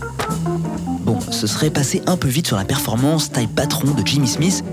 [1.05, 4.65] Bon, ce serait passé un peu vite sur la performance taille patron de Jimmy Smith,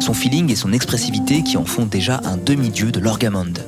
[0.00, 3.58] son feeling et son expressivité qui en font déjà un demi-dieu de l'orgamonde.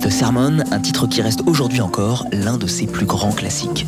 [0.00, 3.86] The Sermon, un titre qui reste aujourd'hui encore l'un de ses plus grands classiques.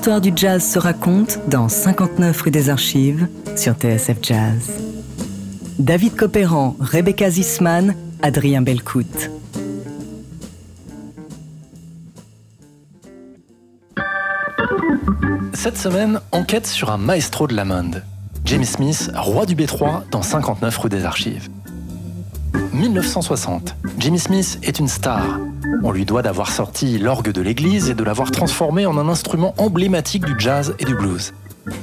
[0.00, 4.70] L'histoire du jazz se raconte dans 59 rue des Archives sur TSF Jazz.
[5.78, 9.30] David Copéran, Rebecca Zisman, Adrien Belcout.
[15.52, 18.02] Cette semaine, enquête sur un maestro de la monde.
[18.46, 21.50] Jamie Smith, roi du B3 dans 59 rue des Archives.
[22.72, 23.76] 1960.
[23.98, 25.38] Jimmy Smith est une star.
[25.82, 29.54] On lui doit d'avoir sorti l'orgue de l'église et de l'avoir transformé en un instrument
[29.58, 31.32] emblématique du jazz et du blues.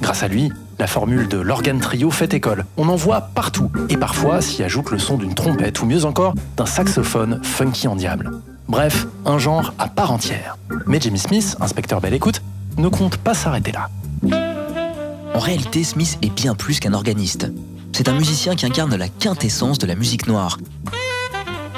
[0.01, 2.65] Grâce à lui, la formule de l'organe trio fait école.
[2.77, 6.33] On en voit partout, et parfois s'y ajoute le son d'une trompette ou mieux encore
[6.55, 8.31] d'un saxophone funky en diable.
[8.67, 10.57] Bref, un genre à part entière.
[10.85, 12.41] Mais Jimmy Smith, inspecteur Belle Écoute,
[12.77, 13.89] ne compte pas s'arrêter là.
[15.33, 17.51] En réalité, Smith est bien plus qu'un organiste.
[17.93, 20.57] C'est un musicien qui incarne la quintessence de la musique noire.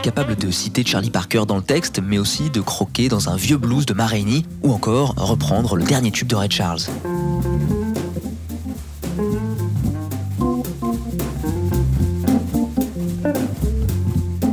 [0.02, 3.58] Capable de citer Charlie Parker dans le texte, mais aussi de croquer dans un vieux
[3.58, 6.82] blues de Ma Rainey, ou encore reprendre le dernier tube de Ray Charles.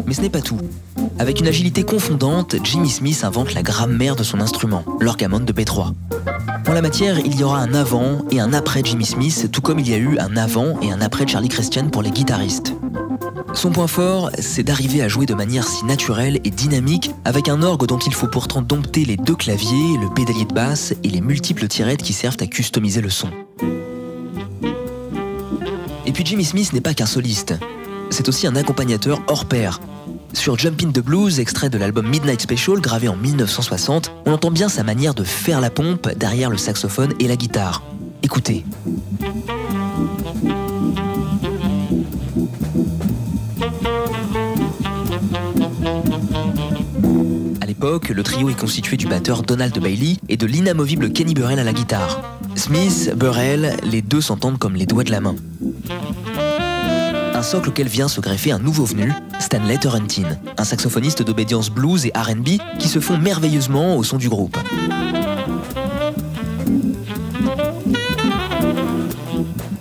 [0.07, 0.59] Mais ce n'est pas tout.
[1.18, 5.92] Avec une agilité confondante, Jimmy Smith invente la grammaire de son instrument, l'orgamon de B3.
[6.68, 9.78] En la matière, il y aura un avant et un après Jimmy Smith, tout comme
[9.78, 12.74] il y a eu un avant et un après Charlie Christian pour les guitaristes.
[13.55, 17.62] Son point fort, c'est d'arriver à jouer de manière si naturelle et dynamique avec un
[17.62, 21.20] orgue dont il faut pourtant dompter les deux claviers, le pédalier de basse et les
[21.20, 23.28] multiples tirettes qui servent à customiser le son.
[26.05, 27.55] Et puis Jimmy Smith n'est pas qu'un soliste,
[28.11, 29.80] c'est aussi un accompagnateur hors pair.
[30.32, 34.68] Sur Jumpin' the Blues, extrait de l'album Midnight Special gravé en 1960, on entend bien
[34.68, 37.82] sa manière de faire la pompe derrière le saxophone et la guitare.
[38.22, 38.64] Écoutez.
[47.87, 51.72] Le trio est constitué du batteur Donald Bailey et de l'inamovible Kenny Burrell à la
[51.72, 52.20] guitare.
[52.57, 55.37] Smith, Burrell, les deux s'entendent comme les doigts de la main.
[57.32, 62.07] Un socle auquel vient se greffer un nouveau venu, Stanley Turrentine, un saxophoniste d'obédience blues
[62.07, 64.59] et RB qui se font merveilleusement au son du groupe.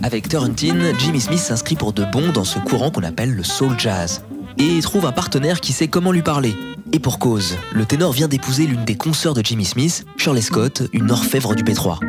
[0.04, 3.74] Avec Turrentine, Jimmy Smith s'inscrit pour de bon dans ce courant qu'on appelle le soul
[3.80, 4.22] jazz.
[4.60, 6.54] Et trouve un partenaire qui sait comment lui parler.
[6.96, 10.84] Et pour cause, le ténor vient d'épouser l'une des consoeurs de Jimmy Smith, Shirley Scott,
[10.94, 12.00] une orfèvre du P3.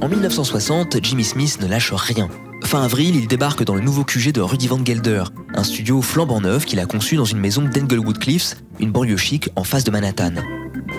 [0.00, 2.30] En 1960, Jimmy Smith ne lâche rien.
[2.64, 6.40] Fin avril, il débarque dans le nouveau QG de Rudy Van Gelder, un studio flambant
[6.40, 9.90] neuf qu'il a conçu dans une maison d'Englewood Cliffs, une banlieue chic en face de
[9.90, 10.32] Manhattan.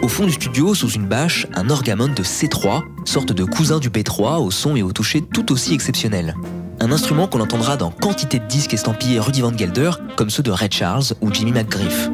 [0.04, 3.90] Au fond du studio, sous une bâche, un orgamon de C3, sorte de cousin du
[3.90, 6.36] B3 au son et au toucher tout aussi exceptionnel.
[6.82, 10.52] Un instrument qu'on entendra dans quantité de disques estampillés Rudy Van Gelder, comme ceux de
[10.52, 12.10] Ray Charles ou Jimmy McGriff.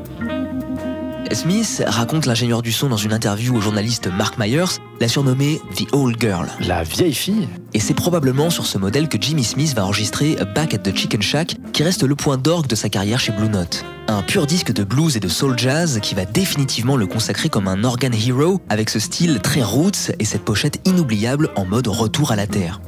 [1.32, 5.94] Smith raconte l'ingénieur du son dans une interview au journaliste Mark Myers, l'a surnommé The
[5.94, 6.48] Old Girl.
[6.62, 10.74] La vieille fille Et c'est probablement sur ce modèle que Jimmy Smith va enregistrer Back
[10.74, 13.84] at the Chicken Shack, qui reste le point d'orgue de sa carrière chez Blue Note.
[14.08, 17.68] Un pur disque de blues et de soul jazz qui va définitivement le consacrer comme
[17.68, 22.32] un organ hero avec ce style très roots et cette pochette inoubliable en mode retour
[22.32, 22.80] à la terre.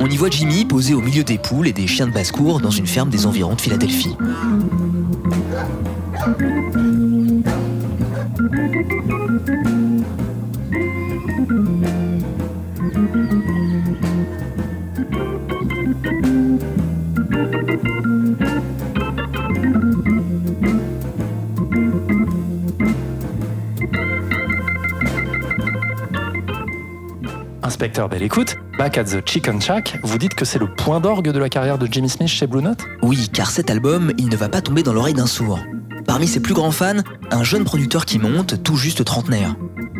[0.00, 2.70] On y voit Jimmy posé au milieu des poules et des chiens de basse-cour dans
[2.70, 4.16] une ferme des environs de Philadelphie.
[27.78, 31.30] Inspecteur Belle Écoute, Back at the Chicken Shack, vous dites que c'est le point d'orgue
[31.30, 32.80] de la carrière de Jimmy Smith chez Blue Note?
[33.02, 35.60] Oui, car cet album, il ne va pas tomber dans l'oreille d'un sourd.
[36.04, 39.54] Parmi ses plus grands fans, un jeune producteur qui monte, tout juste trentenaire.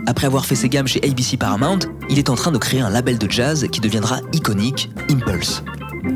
[0.08, 1.78] Après avoir fait ses gammes chez ABC Paramount,
[2.10, 5.62] il est en train de créer un label de jazz qui deviendra iconique, Impulse.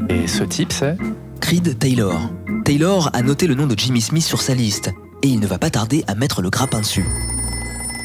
[0.08, 0.96] Et ce type, c'est?
[1.40, 2.18] Creed Taylor.
[2.64, 4.90] Taylor a noté le nom de Jimmy Smith sur sa liste,
[5.22, 7.06] et il ne va pas tarder à mettre le grappin dessus.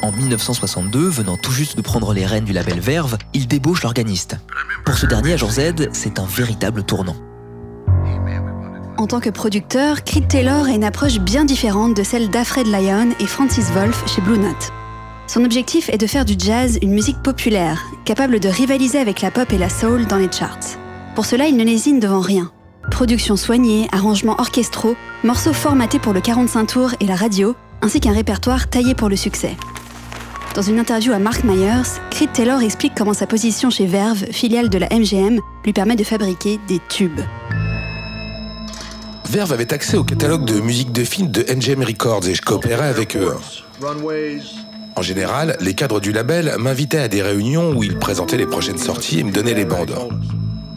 [0.00, 4.36] En 1962, venant tout juste de prendre les rênes du label Verve, il débauche l'organiste.
[4.84, 7.16] Pour ce dernier, à jour Z, c'est un véritable tournant.
[8.96, 13.10] En tant que producteur, Creed Taylor a une approche bien différente de celle d'Alfred Lyon
[13.18, 14.72] et Francis Wolff chez Blue Note.
[15.26, 19.30] Son objectif est de faire du jazz une musique populaire, capable de rivaliser avec la
[19.30, 20.78] pop et la soul dans les charts.
[21.14, 22.50] Pour cela, il ne lésine devant rien.
[22.90, 28.12] Production soignée, arrangements orchestraux, morceaux formatés pour le 45 tours et la radio, ainsi qu'un
[28.12, 29.56] répertoire taillé pour le succès.
[30.54, 34.68] Dans une interview à Mark Myers, Creed Taylor explique comment sa position chez Verve, filiale
[34.68, 37.20] de la MGM, lui permet de fabriquer des tubes.
[39.28, 42.88] Verve avait accès au catalogue de musique de film de MGM Records et je coopérais
[42.88, 43.34] avec eux.
[44.96, 48.78] En général, les cadres du label m'invitaient à des réunions où ils présentaient les prochaines
[48.78, 49.94] sorties et me donnaient les bandes.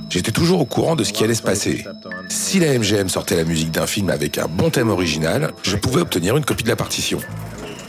[0.10, 1.86] J'étais toujours au courant de ce qui allait se passer.
[2.28, 6.02] Si la MGM sortait la musique d'un film avec un bon thème original, je pouvais
[6.02, 7.20] obtenir une copie de la partition.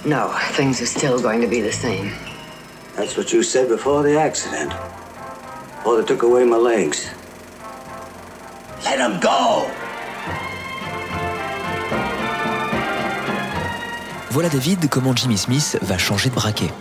[0.05, 2.11] No, things are still going to be the same.
[2.97, 4.73] That's what you said before the accident.
[5.77, 7.09] Before they took away my legs.
[8.85, 9.65] Let him go!
[14.31, 16.73] Voilà David comment Jimmy Smith va changer de braquet.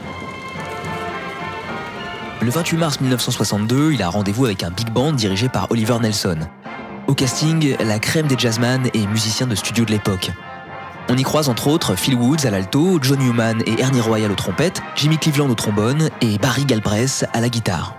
[2.42, 6.40] Le 28 mars 1962, il a rendez-vous avec un big band dirigé par Oliver Nelson.
[7.08, 10.32] Au casting, la crème des jazzman et musiciens de studio de l'époque.
[11.10, 14.36] On y croise entre autres Phil Woods à l'alto, John Newman et Ernie Royal aux
[14.36, 17.96] trompettes, Jimmy Cleveland au trombone et Barry Galbraith à la guitare.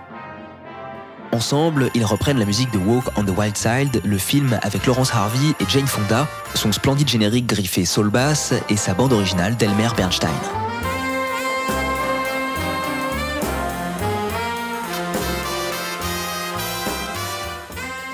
[1.31, 5.13] Ensemble, ils reprennent la musique de Walk on the Wild Side, le film avec Laurence
[5.13, 9.89] Harvey et Jane Fonda, son splendide générique griffé soul bass et sa bande originale d'Elmer
[9.97, 10.29] Bernstein.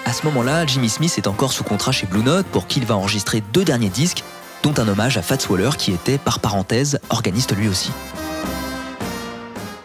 [0.05, 2.85] À ce moment-là, Jimmy Smith est encore sous contrat chez Blue Note pour qui il
[2.85, 4.23] va enregistrer deux derniers disques,
[4.63, 7.91] dont un hommage à Fats Waller qui était, par parenthèse, organiste lui aussi.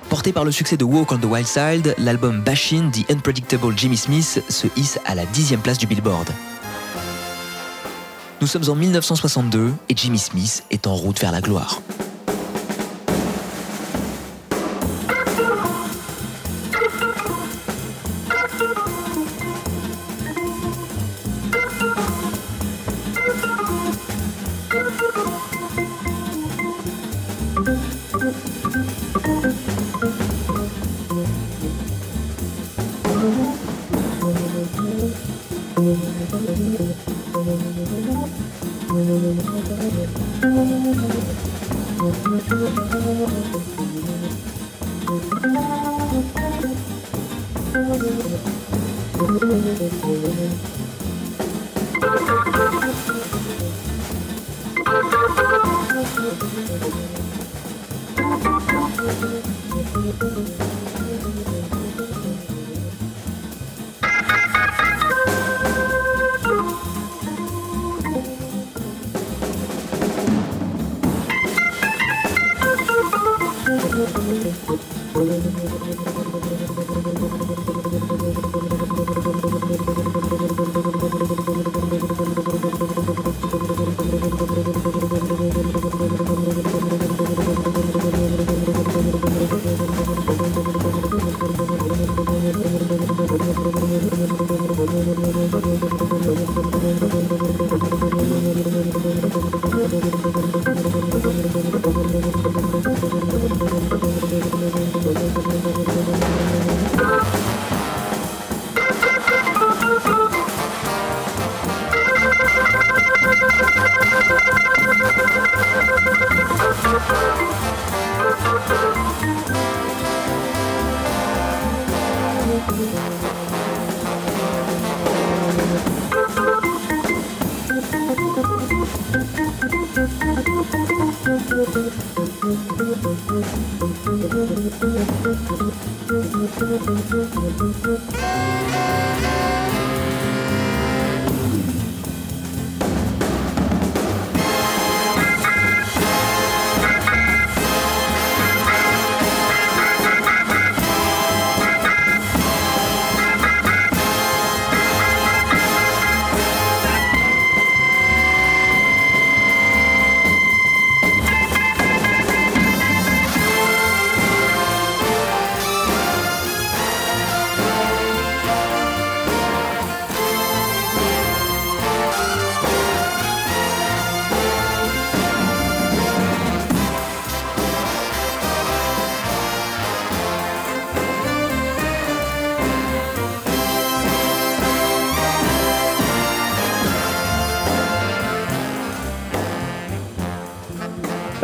[0.09, 3.97] Porté par le succès de Walk on the Wild Side, l'album Bashin' The Unpredictable Jimmy
[3.97, 6.31] Smith se hisse à la dixième place du Billboard.
[8.41, 11.81] Nous sommes en 1962 et Jimmy Smith est en route vers la gloire.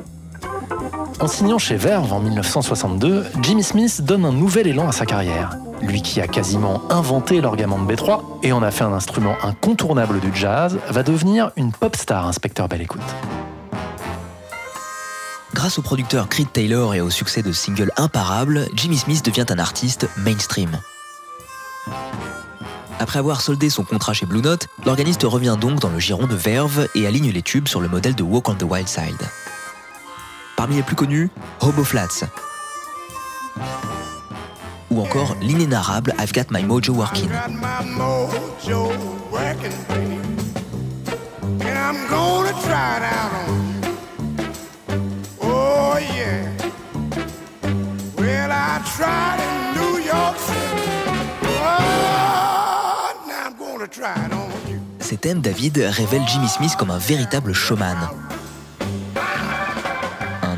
[1.20, 5.57] En signant chez Verve en 1962, Jimmy Smith donne un nouvel élan à sa carrière
[5.82, 10.32] lui qui a quasiment inventé l'orgamande B3 et en a fait un instrument incontournable du
[10.34, 13.01] jazz, va devenir une pop star, inspecteur Belle Écoute.
[15.53, 19.59] Grâce au producteur Creed Taylor et au succès de singles imparables, Jimmy Smith devient un
[19.59, 20.79] artiste mainstream.
[22.99, 26.36] Après avoir soldé son contrat chez Blue Note, l'organiste revient donc dans le giron de
[26.36, 29.21] Verve et aligne les tubes sur le modèle de Walk on the Wild Side.
[30.55, 31.29] Parmi les plus connus,
[31.61, 32.27] Hobo Flats,
[34.92, 37.30] ou encore l'inénarrable I've Got My Mojo Working.
[55.00, 57.98] Ces thèmes, David, révèlent Jimmy Smith comme un véritable showman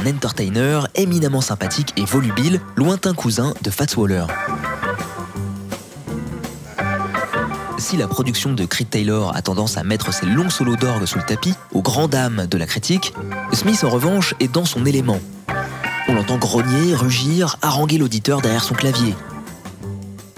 [0.08, 4.26] entertainer éminemment sympathique et volubile, lointain cousin de Fats Waller.
[7.78, 11.18] Si la production de Creed Taylor a tendance à mettre ses longs solos d'orgue sous
[11.18, 13.14] le tapis, aux grandes dames de la critique,
[13.52, 15.20] Smith en revanche est dans son élément.
[16.08, 19.16] On l'entend grogner, rugir, haranguer l'auditeur derrière son clavier.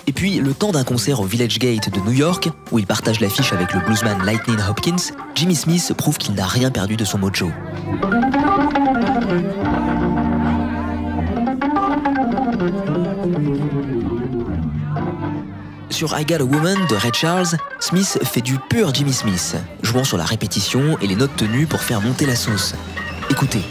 [0.07, 3.19] Et puis, le temps d'un concert au Village Gate de New York, où il partage
[3.19, 4.95] l'affiche avec le bluesman Lightning Hopkins,
[5.33, 7.51] Jimmy Smith prouve qu'il n'a rien perdu de son mojo.
[15.89, 20.03] Sur I Got a Woman de Red Charles, Smith fait du pur Jimmy Smith, jouant
[20.03, 22.75] sur la répétition et les notes tenues pour faire monter la sauce.
[23.31, 23.61] Écoutez.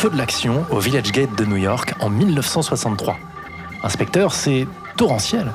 [0.00, 3.18] Feu de l'action au Village Gate de New York en 1963.
[3.82, 5.52] Inspecteur, c'est torrentiel.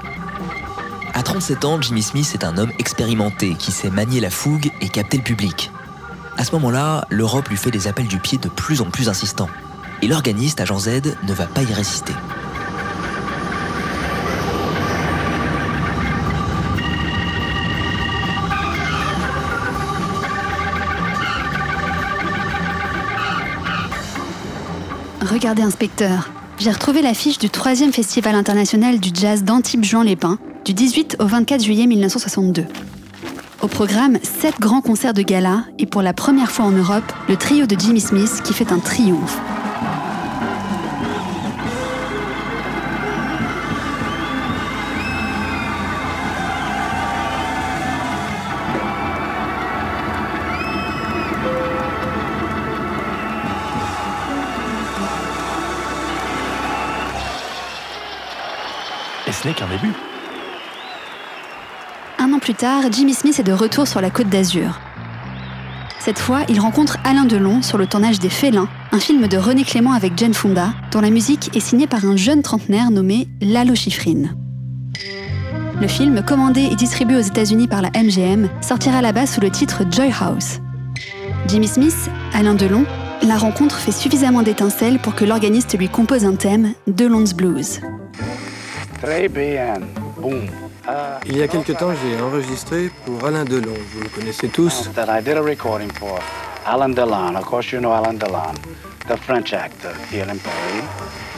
[1.15, 4.89] À 37 ans, Jimmy Smith est un homme expérimenté qui sait manier la fougue et
[4.89, 5.71] capter le public.
[6.37, 9.49] À ce moment-là, l'Europe lui fait des appels du pied de plus en plus insistants.
[10.03, 10.89] Et l'organiste, agent Z,
[11.23, 12.13] ne va pas y résister.
[25.47, 31.63] Inspecteur, j'ai retrouvé l'affiche du troisième Festival international du jazz d'Antibes-Juan-les-Pins, du 18 au 24
[31.63, 32.65] juillet 1962.
[33.61, 37.37] Au programme, sept grands concerts de gala et pour la première fois en Europe, le
[37.37, 39.39] trio de Jimmy Smith qui fait un triomphe.
[62.91, 64.79] Jimmy Smith est de retour sur la côte d'Azur.
[65.99, 69.63] Cette fois, il rencontre Alain Delon sur le tournage des Félins, un film de René
[69.63, 73.75] Clément avec Jane Fonda, dont la musique est signée par un jeune trentenaire nommé Lalo
[73.75, 74.35] Schifrin.
[75.79, 79.83] Le film, commandé et distribué aux États-Unis par la MGM, sortira là-bas sous le titre
[79.91, 80.59] Joy House.
[81.47, 82.85] Jimmy Smith, Alain Delon,
[83.21, 87.79] la rencontre fait suffisamment d'étincelles pour que l'organiste lui compose un thème, Delon's Blues.
[89.01, 89.75] Très bien.
[91.25, 93.73] Il y a quelque temps, j'ai enregistré pour Alain Delon.
[93.93, 94.89] Vous le connaissez tous.
[94.93, 96.19] That I did a recording for
[96.65, 97.35] Alan Delon.
[97.35, 98.53] Of course, you know Alan Delon,
[99.07, 100.83] the French actor here in Paris.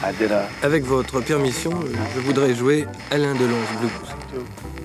[0.02, 1.70] I did a Avec votre permission,
[2.14, 4.14] je voudrais jouer Alain Delon's Blues.
[4.32, 4.44] to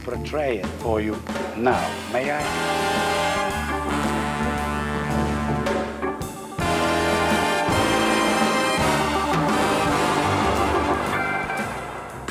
[0.09, 1.16] portray it for you
[1.57, 1.80] now.
[2.11, 3.43] May I?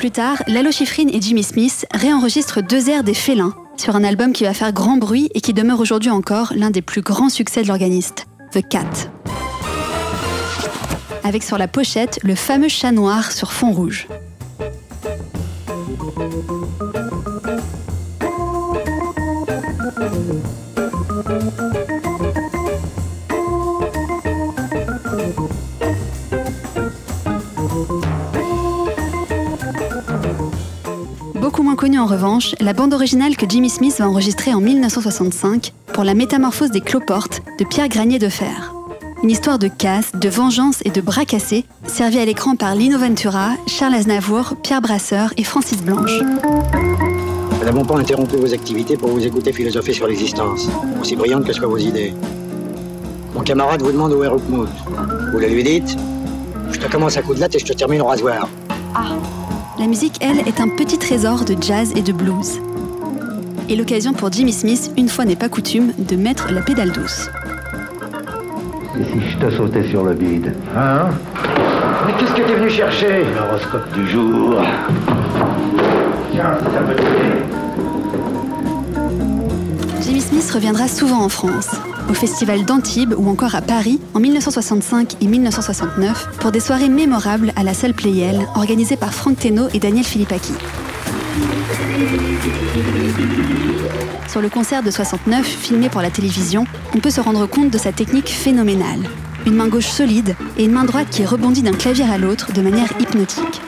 [0.03, 4.33] Plus tard, Lalo Schifrin et Jimmy Smith réenregistrent deux airs des félins sur un album
[4.33, 7.63] qui va faire grand bruit et qui demeure aujourd'hui encore l'un des plus grands succès
[7.63, 8.83] de l'organiste, The Cat.
[11.23, 14.09] Avec sur la pochette le fameux chat noir sur fond rouge.
[31.83, 36.13] Connue en revanche, la bande originale que Jimmy Smith va enregistrer en 1965 pour La
[36.13, 38.73] métamorphose des cloportes de Pierre Granier de Fer.
[39.21, 42.97] Une histoire de casse, de vengeance et de bras cassés, servie à l'écran par Lino
[42.97, 46.21] Ventura, Charles Aznavour, Pierre Brasseur et Francis Blanche.
[47.59, 50.69] Nous n'avons pas interrompu vos activités pour vous écouter philosopher sur l'existence,
[51.01, 52.13] aussi brillante que soient vos idées.
[53.35, 54.69] Mon camarade vous demande où est Rookmouth.
[55.33, 55.97] Vous le lui dites
[56.71, 58.47] Je te commence à coup de latte et je te termine au rasoir.
[59.83, 62.61] La musique, elle, est un petit trésor de jazz et de blues.
[63.67, 67.29] Et l'occasion pour Jimmy Smith, une fois n'est pas coutume, de mettre la pédale douce.
[68.97, 71.09] Et si je te sautais sur le bide Hein
[72.07, 74.61] Mais qu'est-ce que t'es venu chercher L'horoscope du jour.
[76.31, 77.43] Tiens, ça peut t'aider.
[80.01, 81.71] Jimmy Smith reviendra souvent en France,
[82.13, 87.51] au festival d'Antibes ou encore à Paris en 1965 et 1969 pour des soirées mémorables
[87.55, 90.53] à la salle Playel organisées par Franck Teno et Daniel Philippaki.
[94.27, 97.79] Sur le concert de 69, filmé pour la télévision, on peut se rendre compte de
[97.79, 99.09] sa technique phénoménale.
[99.47, 102.61] Une main gauche solide et une main droite qui rebondit d'un clavier à l'autre de
[102.61, 103.61] manière hypnotique.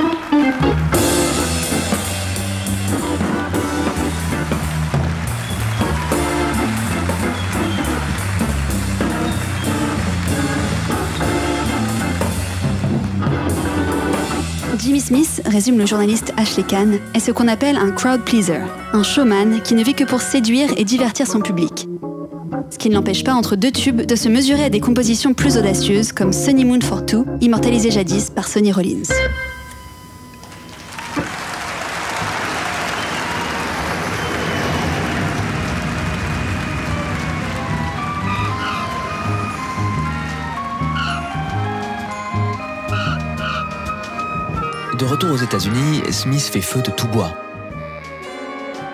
[15.06, 19.62] Smith, résume le journaliste Ashley Kahn, est ce qu'on appelle un crowd pleaser, un showman
[19.62, 21.88] qui ne vit que pour séduire et divertir son public.
[22.72, 25.58] Ce qui ne l'empêche pas, entre deux tubes, de se mesurer à des compositions plus
[25.58, 29.04] audacieuses comme Sunny Moon for Two, immortalisé jadis par Sonny Rollins.
[45.16, 47.32] Retour aux États-Unis, Smith fait feu de tout bois.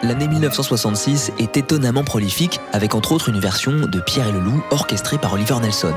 [0.04, 4.64] L'année 1966 est étonnamment prolifique, avec entre autres une version de Pierre et le Loup
[4.70, 5.96] orchestrée par Oliver Nelson.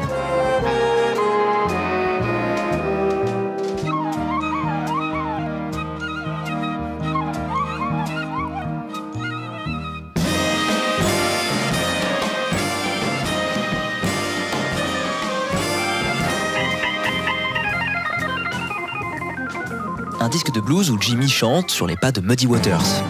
[20.24, 23.02] Un disque de blues où Jimmy chante sur les pas de Muddy Waters.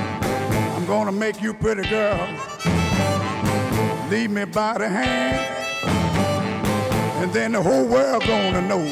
[0.76, 2.18] I'm gonna make you pretty girl.
[4.10, 5.38] Lead me by the hand.
[7.22, 8.82] And then the whole world gonna know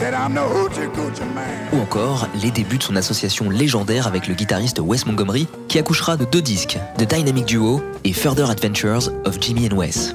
[0.00, 1.68] that I'm the hoochie coochie man.
[1.72, 6.16] Ou encore les débuts de son association légendaire avec le guitariste Wes Montgomery, qui accouchera
[6.16, 10.14] de deux disques, The Dynamic Duo et Further Adventures of Jimmy and Wes.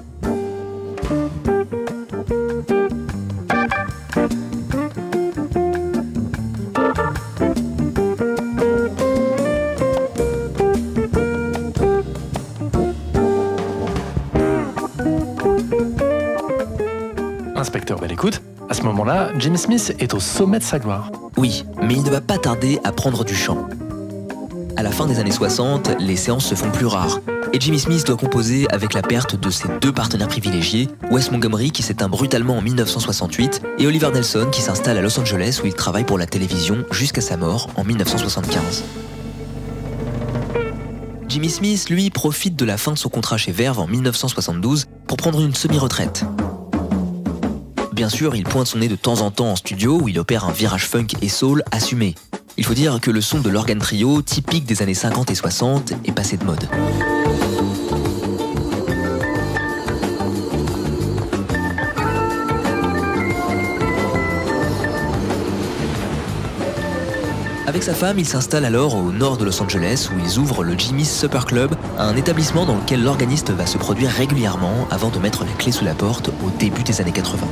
[19.40, 21.14] Jimmy Smith est au sommet de sa gloire.
[21.38, 23.70] Oui, mais il ne va pas tarder à prendre du chant.
[24.76, 27.22] À la fin des années 60, les séances se font plus rares.
[27.54, 31.72] Et Jimmy Smith doit composer avec la perte de ses deux partenaires privilégiés, Wes Montgomery
[31.72, 35.74] qui s'éteint brutalement en 1968 et Oliver Nelson qui s'installe à Los Angeles où il
[35.74, 38.84] travaille pour la télévision jusqu'à sa mort en 1975.
[41.30, 45.16] Jimmy Smith, lui, profite de la fin de son contrat chez Verve en 1972 pour
[45.16, 46.26] prendre une semi-retraite.
[48.00, 50.46] Bien sûr, il pointe son nez de temps en temps en studio où il opère
[50.46, 52.16] un virage funk et soul assumé.
[52.56, 55.92] Il faut dire que le son de l'organe trio, typique des années 50 et 60,
[56.06, 56.64] est passé de mode.
[67.68, 70.80] Avec sa femme, il s'installe alors au nord de Los Angeles où ils ouvrent le
[70.80, 75.44] Jimmy's Supper Club, un établissement dans lequel l'organiste va se produire régulièrement avant de mettre
[75.44, 77.46] la clé sous la porte au début des années 80.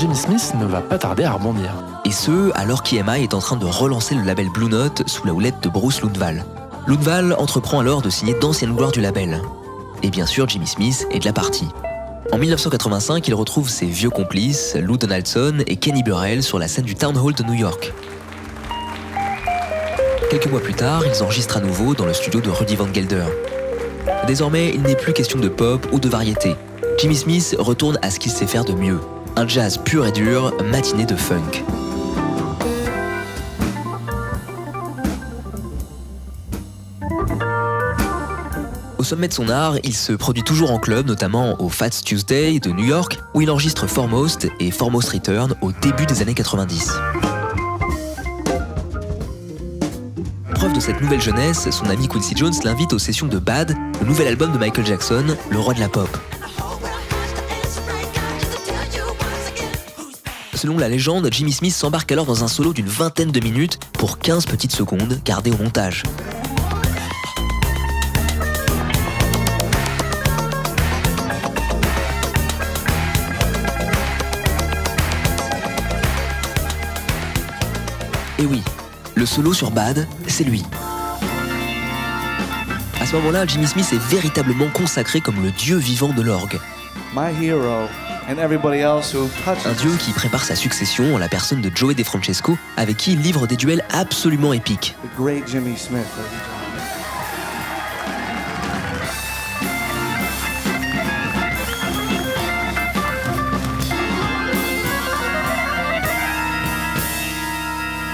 [0.00, 1.74] Jimmy Smith ne va pas tarder à rebondir.
[2.06, 5.34] Et ce, alors qu'EMI est en train de relancer le label Blue Note sous la
[5.34, 6.42] houlette de Bruce Lundvall.
[6.86, 9.42] Lundvall entreprend alors de signer d'anciennes gloires du label.
[10.02, 11.68] Et bien sûr, Jimmy Smith est de la partie.
[12.32, 16.86] En 1985, il retrouve ses vieux complices, Lou Donaldson et Kenny Burrell, sur la scène
[16.86, 17.92] du Town Hall de New York.
[20.30, 23.26] Quelques mois plus tard, ils enregistrent à nouveau dans le studio de Rudy Van Gelder.
[24.26, 26.56] Désormais, il n'est plus question de pop ou de variété.
[26.98, 28.98] Jimmy Smith retourne à ce qu'il sait faire de mieux.
[29.40, 31.64] Un jazz pur et dur, matiné de funk.
[38.98, 42.60] Au sommet de son art, il se produit toujours en club, notamment au Fats Tuesday
[42.60, 46.92] de New York, où il enregistre Foremost et Foremost Return au début des années 90.
[50.54, 54.06] Preuve de cette nouvelle jeunesse, son ami Quincy Jones l'invite aux sessions de Bad, le
[54.06, 56.10] nouvel album de Michael Jackson, le roi de la pop.
[60.60, 64.18] Selon la légende, Jimmy Smith s'embarque alors dans un solo d'une vingtaine de minutes pour
[64.18, 66.02] 15 petites secondes gardées au montage.
[78.38, 78.60] Et oui,
[79.14, 80.62] le solo sur Bad, c'est lui.
[83.00, 86.60] À ce moment-là, Jimmy Smith est véritablement consacré comme le dieu vivant de l'orgue.
[88.30, 91.70] And everybody else who touches Un dieu qui prépare sa succession en la personne de
[91.74, 94.94] Joey DeFrancesco, avec qui il livre des duels absolument épiques.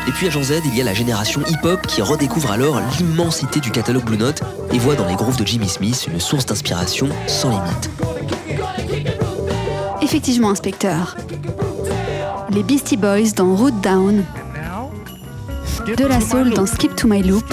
[0.08, 3.60] Et puis à Jean Z, il y a la génération hip-hop qui redécouvre alors l'immensité
[3.60, 4.42] du catalogue Blue Note
[4.72, 8.15] et voit dans les grooves de Jimmy Smith une source d'inspiration sans limite.
[10.16, 11.14] Effectivement, inspecteur.
[12.48, 14.24] Les Beastie Boys dans Root Down,
[15.86, 17.44] De La Soul dans Skip to My Loop,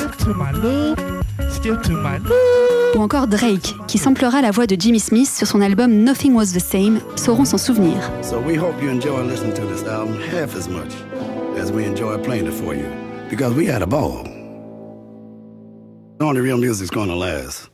[2.95, 6.53] ou encore Drake, qui samplera la voix de Jimmy Smith sur son album Nothing Was
[6.53, 7.97] the Same, sauront s'en souvenir.
[8.21, 10.93] So we hope you enjoy listening to this album half as much
[11.61, 12.85] as we enjoy playing it for you.
[13.29, 14.25] Because we had a ball.
[16.21, 17.69] Only real music's gonna last.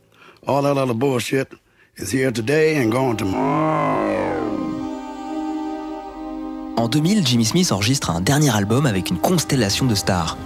[0.48, 1.54] All that other bullshit
[1.98, 4.49] is here today and gone tomorrow.
[6.80, 10.38] En 2000, Jimmy Smith enregistre un dernier album avec une constellation de stars.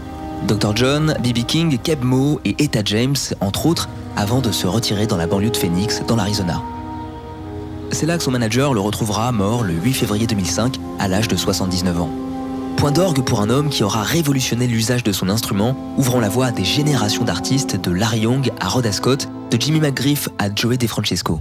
[0.47, 0.75] Dr.
[0.75, 1.45] John, B.B.
[1.45, 5.51] King, Keb Mo et Etta James, entre autres, avant de se retirer dans la banlieue
[5.51, 6.59] de Phoenix, dans l'Arizona.
[7.91, 11.36] C'est là que son manager le retrouvera mort le 8 février 2005, à l'âge de
[11.36, 12.09] 79 ans.
[12.77, 16.47] Point d'orgue pour un homme qui aura révolutionné l'usage de son instrument, ouvrant la voie
[16.47, 20.77] à des générations d'artistes de Larry Young à Rhoda Scott, de Jimmy McGriff à Joey
[20.77, 21.39] DeFrancesco.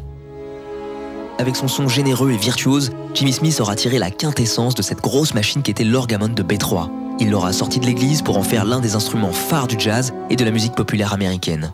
[1.39, 5.35] Avec son son généreux et virtuose, Jimmy Smith aura tiré la quintessence de cette grosse
[5.35, 6.89] machine qu'était l'orgamon de B3.
[7.21, 10.37] Il l'aura sorti de l'église pour en faire l'un des instruments phares du jazz et
[10.37, 11.73] de la musique populaire américaine.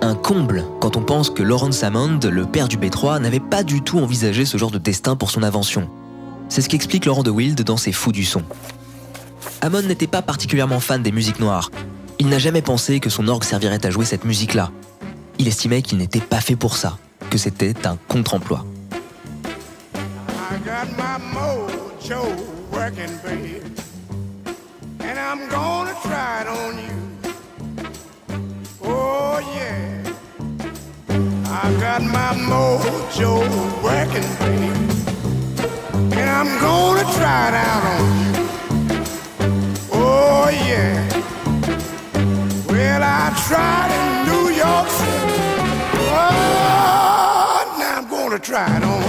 [0.00, 3.82] Un comble quand on pense que Lawrence Hammond, le père du B3, n'avait pas du
[3.82, 5.88] tout envisagé ce genre de destin pour son invention.
[6.48, 8.42] C'est ce qu'explique Laurent de Wild dans ses Fous du son.
[9.62, 11.70] Hammond n'était pas particulièrement fan des musiques noires.
[12.18, 14.70] Il n'a jamais pensé que son orgue servirait à jouer cette musique-là.
[15.38, 16.98] Il estimait qu'il n'était pas fait pour ça,
[17.30, 18.64] que c'était un contre-emploi.
[22.04, 22.20] Mojo
[22.70, 23.64] working, babe.
[25.00, 26.98] And I'm gonna try it on you.
[28.82, 30.02] Oh, yeah.
[31.46, 33.42] I got my mojo
[33.82, 34.76] working, babe.
[36.12, 38.32] And I'm gonna try it out on you.
[39.92, 41.08] Oh, yeah.
[42.68, 45.40] Well, I tried in New York City.
[46.12, 49.03] Oh, now I'm gonna try it on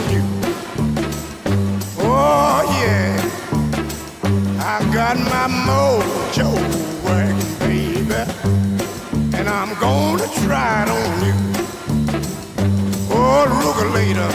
[4.96, 6.56] got my mojo
[7.04, 8.22] working, baby,
[9.38, 11.36] and I'm gonna try it on you.
[13.12, 14.32] Oh, look later,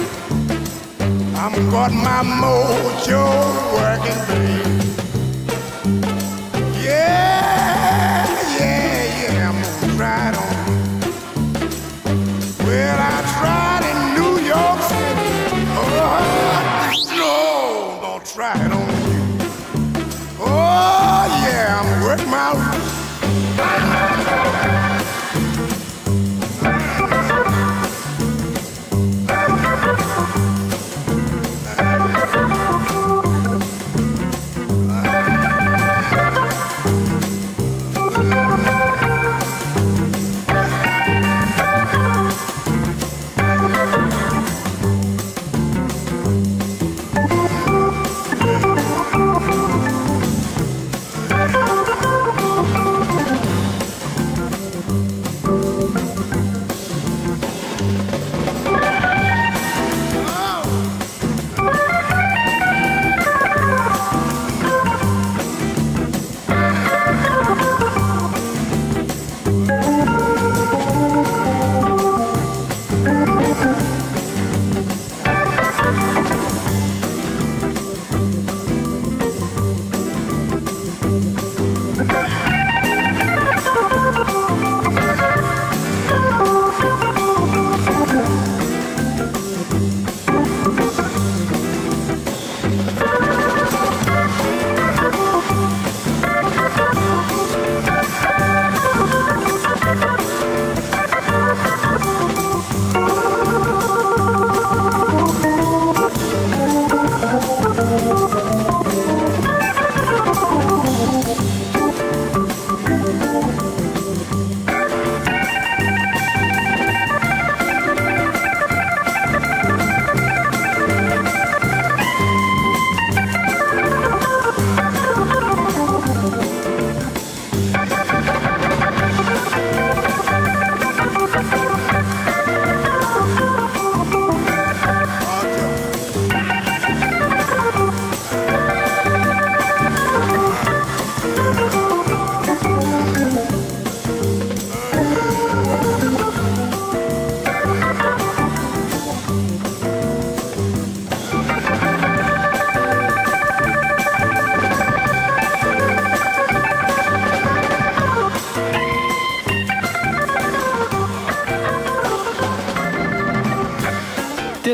[1.35, 3.25] I'm got my mojo
[3.73, 4.85] working, baby.
[6.85, 8.27] Yeah,
[8.59, 10.40] yeah, yeah, I'm gonna try it on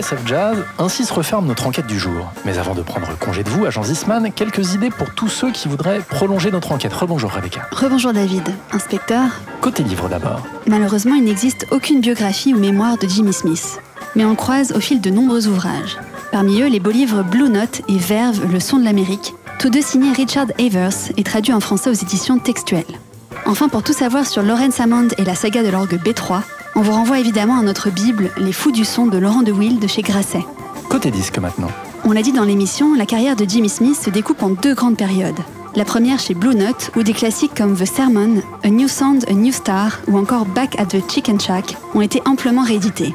[0.07, 2.33] TSF Jazz, ainsi se referme notre enquête du jour.
[2.45, 5.67] Mais avant de prendre congé de vous, agent Zisman, quelques idées pour tous ceux qui
[5.67, 6.93] voudraient prolonger notre enquête.
[6.93, 7.63] Rebonjour Rebecca.
[7.73, 8.45] Rebonjour David.
[8.71, 9.25] Inspecteur
[9.61, 10.47] Côté livre d'abord.
[10.69, 13.81] Malheureusement, il n'existe aucune biographie ou mémoire de Jimmy Smith.
[14.15, 15.99] Mais on croise au fil de nombreux ouvrages.
[16.31, 19.83] Parmi eux, les beaux livres Blue Note et Verve, le son de l'Amérique, tous deux
[19.83, 22.85] signés Richard Avers et traduits en français aux éditions textuelles.
[23.45, 26.43] Enfin, pour tout savoir sur Lawrence Hammond et la saga de l'orgue B3,
[26.77, 29.81] on vous renvoie évidemment à notre Bible, Les Fous du Son de Laurent de Wild
[29.81, 30.45] de chez Grasset.
[30.91, 31.71] Côté disque maintenant.
[32.05, 34.99] On l'a dit dans l'émission, la carrière de Jimmy Smith se découpe en deux grandes
[34.99, 35.39] périodes.
[35.75, 39.33] La première chez Blue Note, où des classiques comme The Sermon, A New Sound, A
[39.33, 43.15] New Star ou encore Back at the Chicken Shack ont été amplement réédités.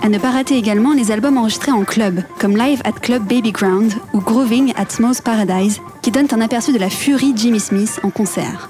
[0.00, 3.50] À ne pas rater également les albums enregistrés en club, comme Live at Club Baby
[3.50, 8.00] Ground ou Grooving at Small's Paradise, qui donnent un aperçu de la furie Jimmy Smith
[8.04, 8.68] en concert.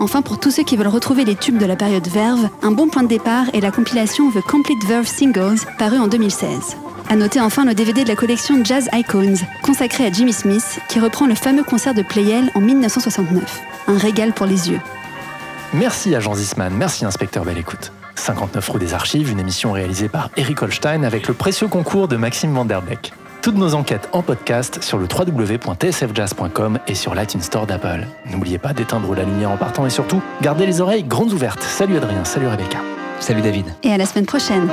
[0.00, 2.88] Enfin, pour tous ceux qui veulent retrouver les tubes de la période Verve, un bon
[2.88, 6.78] point de départ est la compilation The Complete Verve Singles, parue en 2016.
[7.10, 11.00] À noter enfin le DVD de la collection Jazz Icons, consacré à Jimmy Smith, qui
[11.00, 13.60] reprend le fameux concert de Playel en 1969.
[13.88, 14.80] Un régal pour les yeux.
[15.74, 17.92] Merci agent Zisman, merci inspecteur Belle Écoute.
[18.14, 22.16] 59 rue des Archives, une émission réalisée par Eric Holstein avec le précieux concours de
[22.16, 23.12] Maxime Vanderbeck.
[23.42, 28.06] Toutes nos enquêtes en podcast sur le www.tsfjazz.com et sur l'iTunes Store d'Apple.
[28.26, 31.62] N'oubliez pas d'éteindre la lumière en partant et surtout, gardez les oreilles grandes ouvertes.
[31.62, 32.80] Salut Adrien, salut Rebecca.
[33.18, 33.66] Salut David.
[33.82, 34.68] Et à la semaine prochaine.